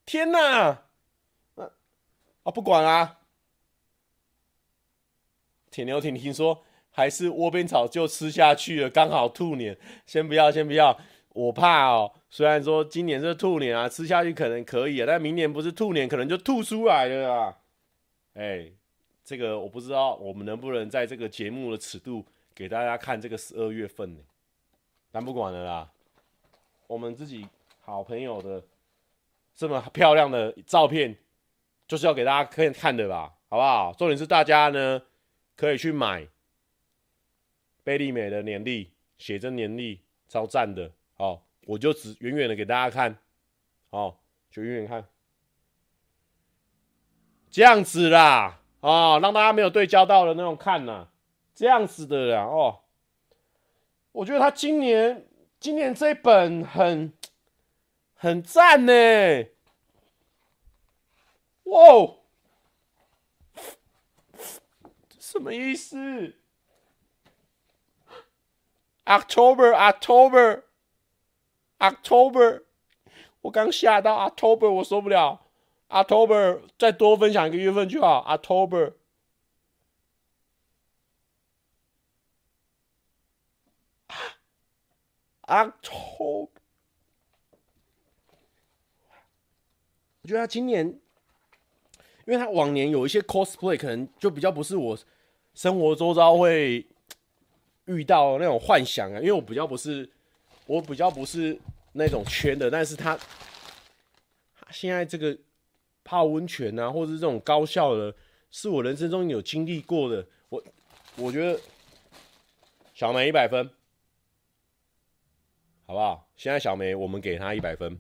[0.05, 0.83] 天哪！
[1.55, 3.19] 啊，不管啊。
[5.71, 9.77] 铁牛挺听说还是窝边草就吃下去了，刚好兔年。
[10.05, 10.97] 先不要，先不要，
[11.29, 12.13] 我怕哦。
[12.29, 17.57] 虽然说今年是兔年啊，吃下去可能可以啊，但明年不是兔年，可能就吐出来了啊！
[18.35, 18.69] 哎、
[19.23, 24.19] 这个我不知道，我们能不能在这个节目的尺度给大家看这个十二月份呢？
[25.16, 25.89] 但不管了啦，
[26.88, 27.47] 我们自己
[27.86, 28.61] 好朋友的
[29.55, 31.16] 这么漂亮的照片，
[31.88, 33.93] 就是要给大家看看的吧，好不好？
[33.93, 35.01] 重点是大家呢
[35.55, 36.28] 可以去买
[37.82, 41.41] 贝利美的年历，写真年历，超赞的，好。
[41.66, 43.18] 我就只远远的给大家看，
[43.91, 44.18] 哦，
[44.51, 45.07] 就远远看，
[47.49, 51.07] 这样子啦，哦，让大家没有对焦到的那种看呐，
[51.55, 52.82] 这样子的啦，哦，
[54.16, 55.28] 我觉得他今年
[55.59, 57.11] 今年这本很
[58.13, 58.93] 很赞呢，
[61.63, 62.16] 哇，
[65.20, 66.34] 什么意思
[69.05, 70.61] ？October October。
[71.78, 72.63] October，
[73.41, 75.41] 我刚吓到 October，我受不了。
[75.89, 78.93] October，再多分享一个月份就好，October。
[85.45, 86.49] 阿抽
[90.21, 90.87] 我觉得他今年，
[92.25, 94.97] 因为他往年有一些 cosplay，可能就比较不是我
[95.53, 96.85] 生活周遭会
[97.85, 100.09] 遇到那种幻想啊，因为我比较不是。
[100.67, 101.55] 我比较不是
[101.91, 103.15] 那种圈的，但是他
[104.71, 105.37] 现在这个
[106.03, 108.11] 泡温泉啊，或者是这种高效的，
[108.49, 110.25] 是我人生中有经历过的。
[110.49, 110.63] 我
[111.17, 111.61] 我觉得
[112.95, 113.69] 小梅一百分，
[115.86, 116.27] 好不好？
[116.36, 117.99] 现在小梅我们给她一百分，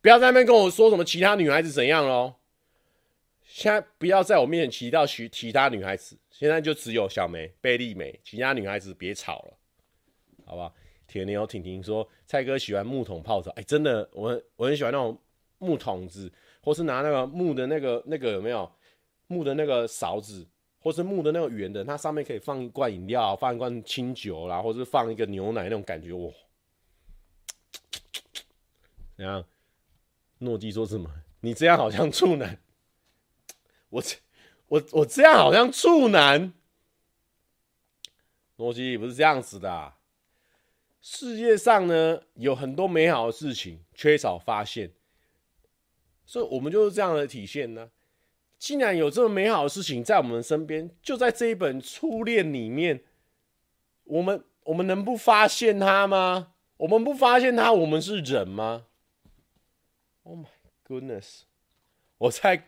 [0.00, 2.34] 不要在那边跟我说什么其他女孩子怎样喽。
[3.42, 9.54] 现在不要在我面前提到其其他女孩子，现在就只有小梅、贝利美，其他女孩子别吵了，
[10.44, 10.74] 好不好？
[11.06, 15.16] 铁牛婷婷说：“蔡哥喜欢木桶泡澡，哎、真的，我很我很喜欢那种
[15.58, 16.30] 木桶子，
[16.60, 18.68] 或是拿那个木的那个那个有没有
[19.28, 20.44] 木的那个勺子，
[20.80, 26.28] 或是木的那个圆的，它上面可以放一罐饮料，放一罐清酒啦，或是放一个牛奶那种感觉，哇！
[29.16, 29.46] 然后
[30.38, 31.10] 诺基说什么？
[31.40, 32.58] 你这样好像处男，
[33.90, 34.16] 我这
[34.68, 36.52] 我我这样好像处男，
[38.56, 39.92] 逻辑不是这样子的。
[41.00, 44.90] 世界上呢，有很多美好的事情，缺少发现，
[46.24, 47.90] 所以我们就是这样的体现呢。
[48.58, 53.04] 既然有这么美好的事情在我们身边，就在这一本初恋里面，
[54.04, 56.54] 我们我们能不发现它吗？
[56.78, 58.86] 我们不发现它，我们是人吗
[60.26, 60.48] ？Oh my
[60.84, 61.42] goodness！
[62.18, 62.64] 我再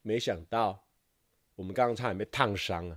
[0.06, 0.80] 没想到
[1.56, 2.96] 我们刚刚差点被烫伤了。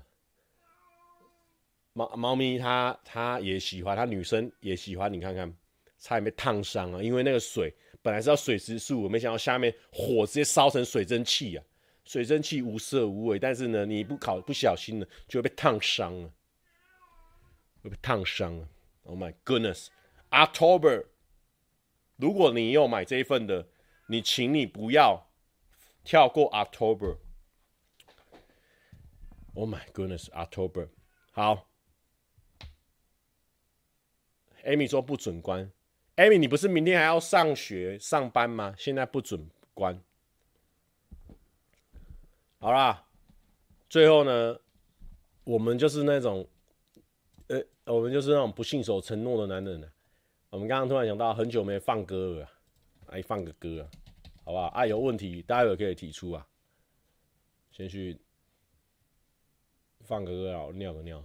[1.93, 5.12] 猫猫咪它它也喜欢，它女生也喜欢。
[5.12, 5.51] 你看看，
[5.97, 11.66] 差点被烫伤了，因为那个水本来是要水时速，我没想到下面火直接烧成水蒸气啊！
[12.05, 16.32] 水蒸气无色无味，但是呢，你不烤不小心呢，就会被烫伤了，
[17.82, 18.70] 会被烫伤了。
[19.01, 21.05] Oh my goodness，October，
[22.18, 23.68] 如果你有买这一份的，
[24.07, 25.28] 你请你不要
[26.03, 27.17] 跳过 October。
[29.53, 30.89] Oh my goodness，October，
[31.31, 31.67] 好。
[34.65, 35.71] Amy 说不准关
[36.17, 38.75] ，Amy 你不是明天还要上学上班吗？
[38.77, 39.99] 现在不准关。
[42.59, 43.07] 好啦，
[43.89, 44.59] 最后呢，
[45.45, 46.47] 我们就是那种，
[47.47, 49.89] 呃，我们就是那种不信守承诺的男人呢。
[50.49, 52.49] 我们刚刚突然想到，很久没放歌了，
[53.07, 53.89] 来放个歌，
[54.49, 54.65] 好不好？
[54.69, 56.47] 啊，有问题待会可以提出啊。
[57.69, 58.19] 先去
[59.99, 61.23] 放个歌然后，尿个尿，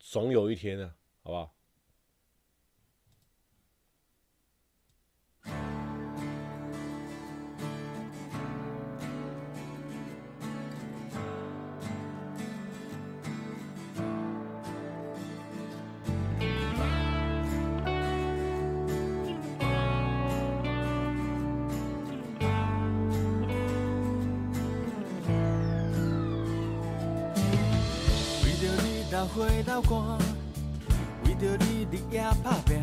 [0.00, 1.54] 总有一天啊，好不好？
[29.68, 30.18] 流汗，
[31.26, 32.82] 为着你日夜打拼，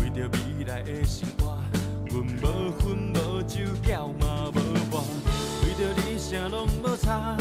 [0.00, 1.58] 为着未来的生活，
[2.06, 4.54] 阮无薰无酒，觉嘛无
[4.88, 5.02] 伴。
[5.64, 7.36] 为着你啥拢无差，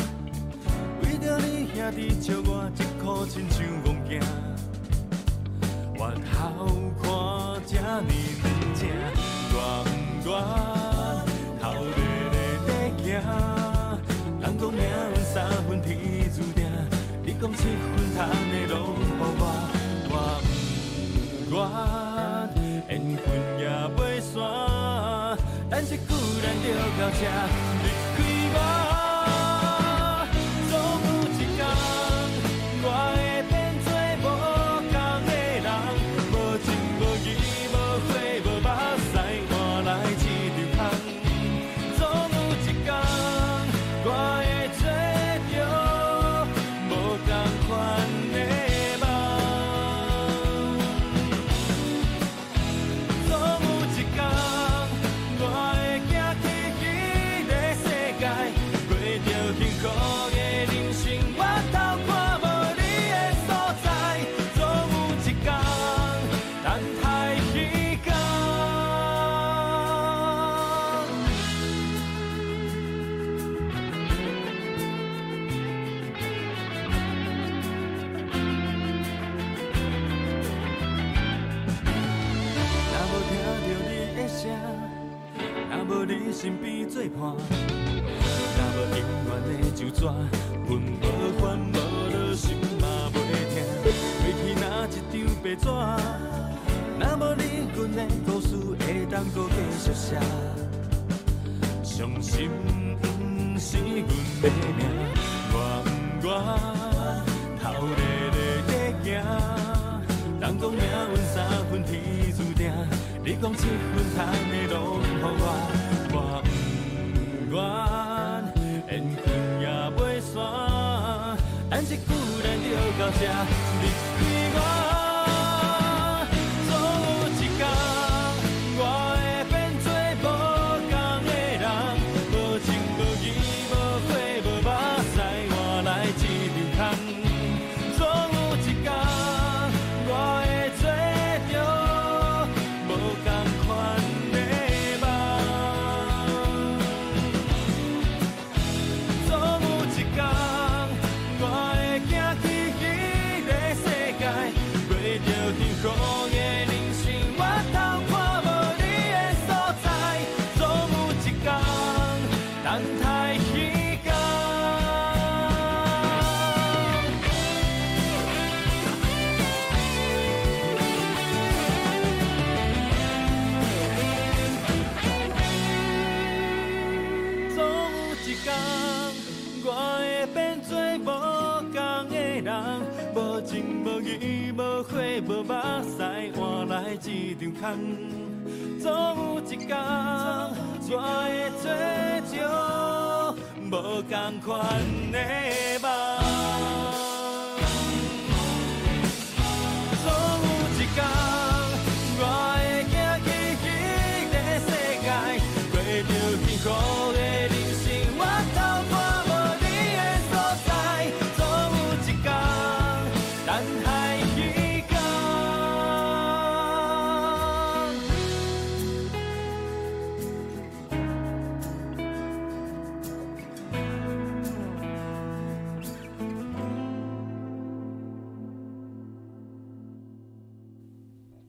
[1.03, 4.09] 为着你兄弟笑我一颗亲像戆囝。
[5.93, 6.01] 越
[6.33, 6.65] 好
[6.99, 7.05] 看
[7.67, 8.11] 这呢
[8.41, 8.81] 软正，
[9.53, 9.61] 愿
[10.23, 10.33] 不愿
[11.61, 11.97] 头日
[12.33, 13.05] 日在行？
[14.41, 15.35] 人讲命运三
[15.69, 16.16] 分天。
[17.47, 20.11] 讲七分烫的拢予我，我
[21.47, 21.57] 不愿
[22.91, 23.25] 缘分
[23.57, 23.63] 也
[23.95, 24.35] 袂散，
[25.69, 26.11] 但这句
[26.43, 26.67] 咱就
[26.99, 27.21] 到这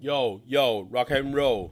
[0.09, 1.71] Yo Yo Rock and Roll，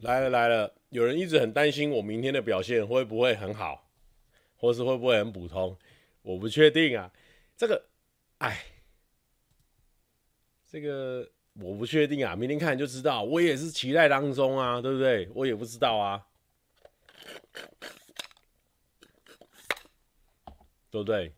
[0.00, 0.74] 来了来了！
[0.88, 3.90] 有人一直很担心我明天的表现会不会很好，
[4.56, 5.76] 或是会不会很普通？
[6.22, 7.12] 我不确定啊。
[7.54, 7.84] 这个，
[8.38, 8.64] 哎，
[10.66, 12.34] 这个我不确定啊。
[12.34, 13.24] 明天看就知道。
[13.24, 15.28] 我也是期待当中啊，对不对？
[15.34, 16.26] 我也不知道啊，
[20.90, 21.30] 对不对？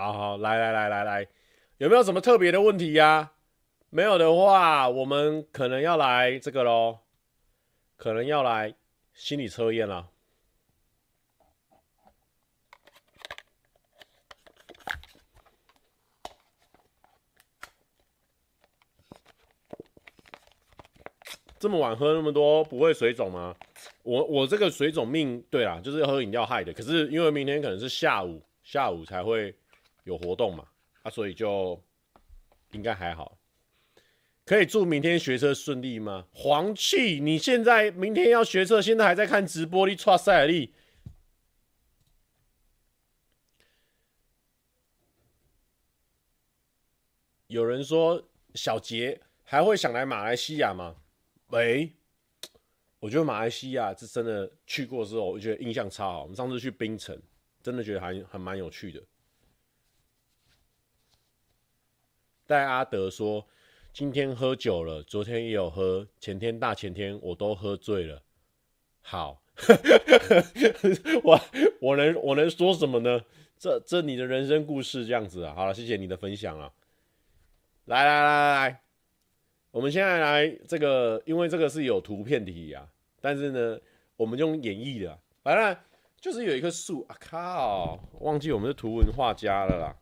[0.00, 1.28] 好好，来来来来来，
[1.76, 3.32] 有没有什么特别的问题呀、啊？
[3.90, 7.00] 没有的话，我们可能要来这个喽，
[7.98, 8.74] 可能要来
[9.12, 10.08] 心理测验了。
[21.58, 23.54] 这么晚喝那么多，不会水肿吗？
[24.02, 26.72] 我我这个水肿命，对啦，就是喝饮料害的。
[26.72, 29.54] 可是因为明天可能是下午，下午才会。
[30.04, 30.66] 有活动嘛？
[31.02, 31.82] 啊，所以就
[32.72, 33.38] 应该还好。
[34.44, 36.26] 可以祝明天学车顺利吗？
[36.32, 40.74] 黄气，你现在明天要学车，现在还在看直播，你剉赛哩。
[47.46, 50.96] 有人说小杰还会想来马来西亚吗？
[51.48, 51.92] 喂，
[52.98, 56.22] 我觉得马来西亚是真的去过之后，我觉得印象超好。
[56.22, 57.20] 我们上次去槟城，
[57.62, 59.02] 真的觉得还还蛮有趣的。
[62.50, 63.46] 戴阿德说
[63.94, 68.20] ：“今天喝酒了，昨天也有喝，前天、大前天我都喝醉了。
[69.02, 69.40] 好，
[71.22, 71.40] 我
[71.80, 73.20] 我能我能说什么呢？
[73.56, 75.54] 这这你的人生故事这样子啊。
[75.54, 76.72] 好了，谢谢你的分享啊。
[77.84, 78.80] 来来来来来，
[79.70, 82.84] 我们现在来这个，因为这个是有图片题啊，
[83.20, 83.78] 但是呢，
[84.16, 85.16] 我们用演绎的。
[85.44, 85.76] 反正
[86.20, 89.96] 就是有一棵树啊，靠，忘记我们是图文画家了啦。”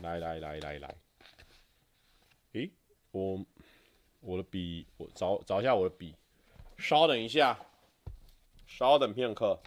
[0.00, 0.94] 来来来来来，
[2.52, 2.70] 诶，
[3.10, 3.44] 我
[4.20, 6.14] 我的笔，我找找一下我的笔，
[6.78, 7.58] 稍等一下，
[8.66, 9.60] 稍等片刻，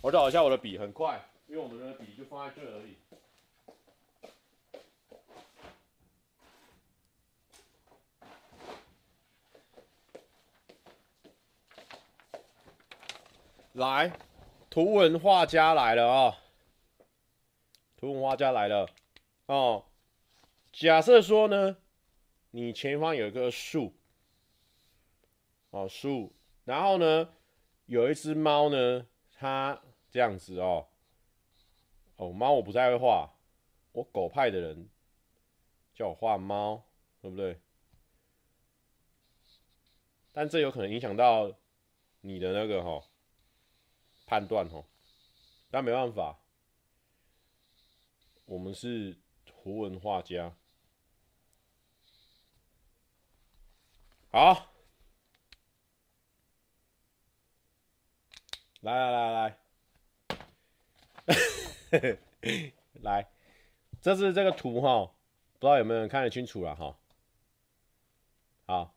[0.00, 2.96] 我找一下我的笔，很快，因为我们的笔就放在这而已。
[13.72, 14.12] 来，
[14.68, 16.38] 图文画家来了啊、
[17.96, 18.88] 图文画家来了。
[19.50, 19.84] 哦，
[20.70, 21.78] 假设说呢，
[22.52, 23.92] 你前方有一棵树，
[25.70, 26.32] 哦树，
[26.64, 27.34] 然后呢，
[27.86, 30.86] 有一只猫呢，它这样子哦，
[32.14, 33.28] 哦猫我不太会画，
[33.90, 34.88] 我狗派的人
[35.94, 36.84] 叫我画猫，
[37.20, 37.60] 对不对？
[40.32, 41.52] 但这有可能影响到
[42.20, 43.04] 你的那个哦
[44.26, 44.84] 判断哦，
[45.72, 46.38] 但没办法，
[48.44, 49.18] 我们是。
[49.62, 50.54] 胡文画家。
[54.30, 54.72] 好，
[58.80, 59.58] 来来来
[61.90, 62.18] 来，
[63.02, 63.28] 来，
[64.00, 65.12] 这是这个图哈，
[65.58, 66.96] 不知道有没有人看得清楚了哈。
[68.66, 68.94] 好，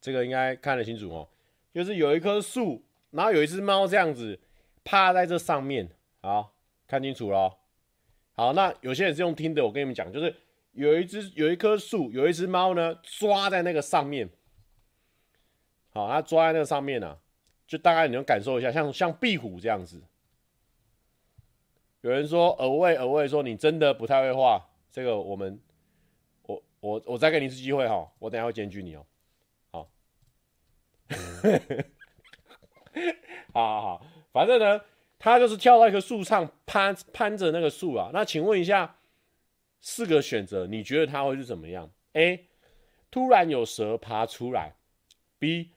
[0.00, 1.28] 这个应该看得清楚哦，
[1.72, 2.82] 就是有一棵树，
[3.12, 4.40] 然后有一只猫这样子
[4.82, 5.88] 趴在这上面，
[6.20, 6.52] 好，
[6.88, 7.58] 看清楚了、
[8.38, 10.32] 好，那有些人是用听的，我跟你们讲，就是
[10.70, 14.30] 有一只有一棵树，有一只猫呢抓在那个上面，
[15.90, 17.18] 好，它抓在那个上面啊。
[17.66, 20.00] 就大概你能感受一下，像像壁虎这样子。
[22.02, 25.60] 有人说耳位耳位说你真的不太会画，这个我们
[26.44, 29.04] 我我我再给你一次机会哈，我等下会检举你哦。
[29.72, 29.90] 好，
[33.52, 34.80] 好好好，反正呢，
[35.18, 38.10] 他就是跳到一棵树上攀攀着那个树啊。
[38.12, 38.96] 那请问一下，
[39.80, 42.46] 四个选择，你觉得他会是怎么样？A，
[43.10, 44.74] 突然有蛇爬出来
[45.40, 45.70] ；B。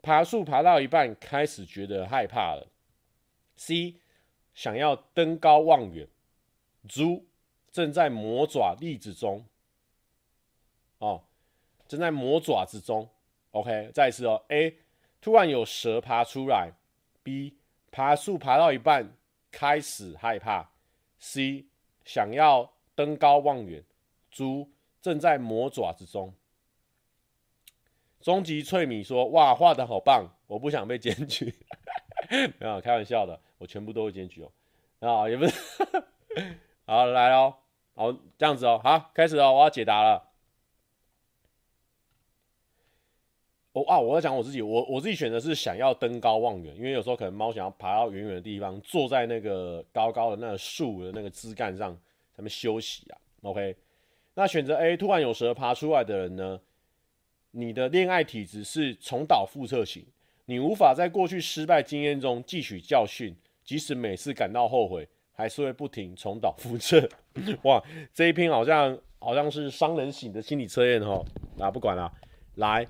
[0.00, 2.68] 爬树爬到一半，开始觉得害怕了。
[3.56, 3.96] C
[4.54, 6.08] 想要登高望远。
[6.86, 7.26] 猪
[7.72, 9.44] 正在磨爪栗子中。
[10.98, 11.24] 哦，
[11.88, 13.10] 正在磨爪子中。
[13.50, 14.44] OK，再一次哦。
[14.48, 14.78] A
[15.20, 16.72] 突然有蛇爬出来。
[17.24, 17.57] B
[17.90, 19.16] 爬树爬到一半，
[19.50, 20.70] 开始害怕。
[21.18, 21.66] C
[22.04, 23.84] 想要登高望远。
[24.30, 24.70] 猪
[25.00, 26.34] 正在磨爪子中。
[28.20, 30.28] 终极脆米说：“哇，画的好棒！
[30.46, 31.54] 我不想被检举，
[32.58, 34.52] 没有开玩笑的，我全部都会检举哦。
[35.00, 35.74] 啊，也不是，
[36.84, 37.54] 好来哦，
[37.94, 40.27] 好这样子哦，好开始哦，我要解答了。
[43.86, 51.96] 哦，我要讲我自己，我我自己选择是想要登高望远，因为有时候可能猫想要爬到远远的地方，坐在那个高高的那个树的那个枝干上，
[52.36, 53.18] 他们休息啊。
[53.42, 53.76] OK，
[54.34, 56.60] 那选择 A，突然有蛇爬出来的人呢？”
[57.50, 60.04] 你的恋爱体质是重蹈覆辙型，
[60.44, 63.34] 你无法在过去失败经验中汲取教训，
[63.64, 67.08] 即使每次感到后悔，还是会不停重蹈覆辙。
[67.64, 67.82] 哇，
[68.12, 71.24] 这一篇好像好像是商人型的心理测验哦。
[71.58, 72.12] 啊，不管了，
[72.56, 72.86] 来，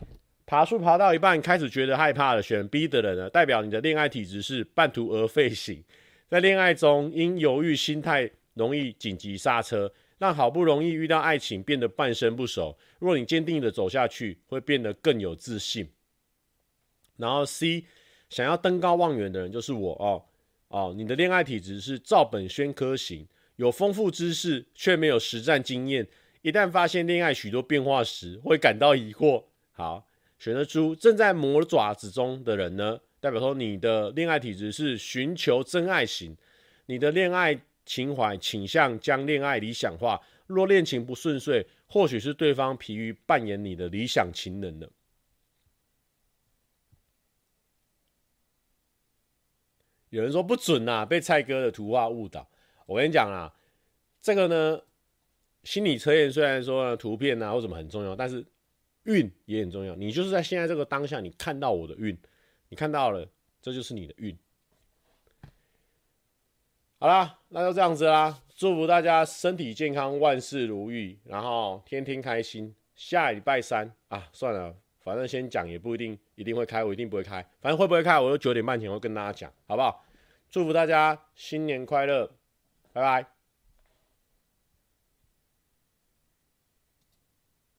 [0.49, 5.85] 爬树爬到一半开始觉得害怕了，选 B 的人呢，代表你的恋爱体质是半途而废型，
[6.27, 9.93] 在恋爱中因犹豫心态容易紧急刹车。
[10.17, 12.77] 让好不容易遇到爱情变得半生不熟。
[12.99, 15.89] 若你坚定的走下去，会变得更有自信。
[17.17, 17.85] 然后 C，
[18.29, 20.25] 想要登高望远的人就是我哦
[20.77, 20.93] 哦。
[20.97, 26.05] 你的恋爱体质是照本宣科型，有丰富知识却没有实战经验。
[26.43, 29.45] 一旦发现恋爱许多变化时，会感到疑惑。
[29.71, 30.08] 好，
[30.39, 36.37] 选择猪正在磨爪子中的人呢，代表说你的恋爱体质是寻求真爱型。
[36.87, 37.61] 你的恋爱。
[37.89, 44.91] 情怀倾向将恋爱理想化，若恋情不顺遂，或许是对方疲于扮演你的理想情人了。
[50.11, 52.47] 有人说不准呐、啊，被蔡哥的图画误导。
[52.85, 53.51] 我跟你讲啊，
[54.21, 54.83] 这个呢，
[55.63, 58.45] 心理测验虽然说图片啊或什么很重要，但是
[59.09, 59.97] 运也很重要。
[59.97, 62.17] 你就是在现在这个当下，你看到我的运，
[62.69, 63.27] 你看到了，
[63.61, 64.37] 这就是你的运。
[67.01, 68.43] 好啦，那就这样子啦。
[68.55, 72.75] 祝福大家身体健康，万事如意，然后天天开心。
[72.95, 74.75] 下礼拜三啊，算了，
[75.05, 77.41] 反正先讲也不一定一定会开，我一定不会开。
[77.61, 80.05] 反正会不会开，我就九点半前会跟大家讲，好不好？
[80.51, 82.29] 祝福大家新年快乐，
[82.93, 83.38] 拜拜。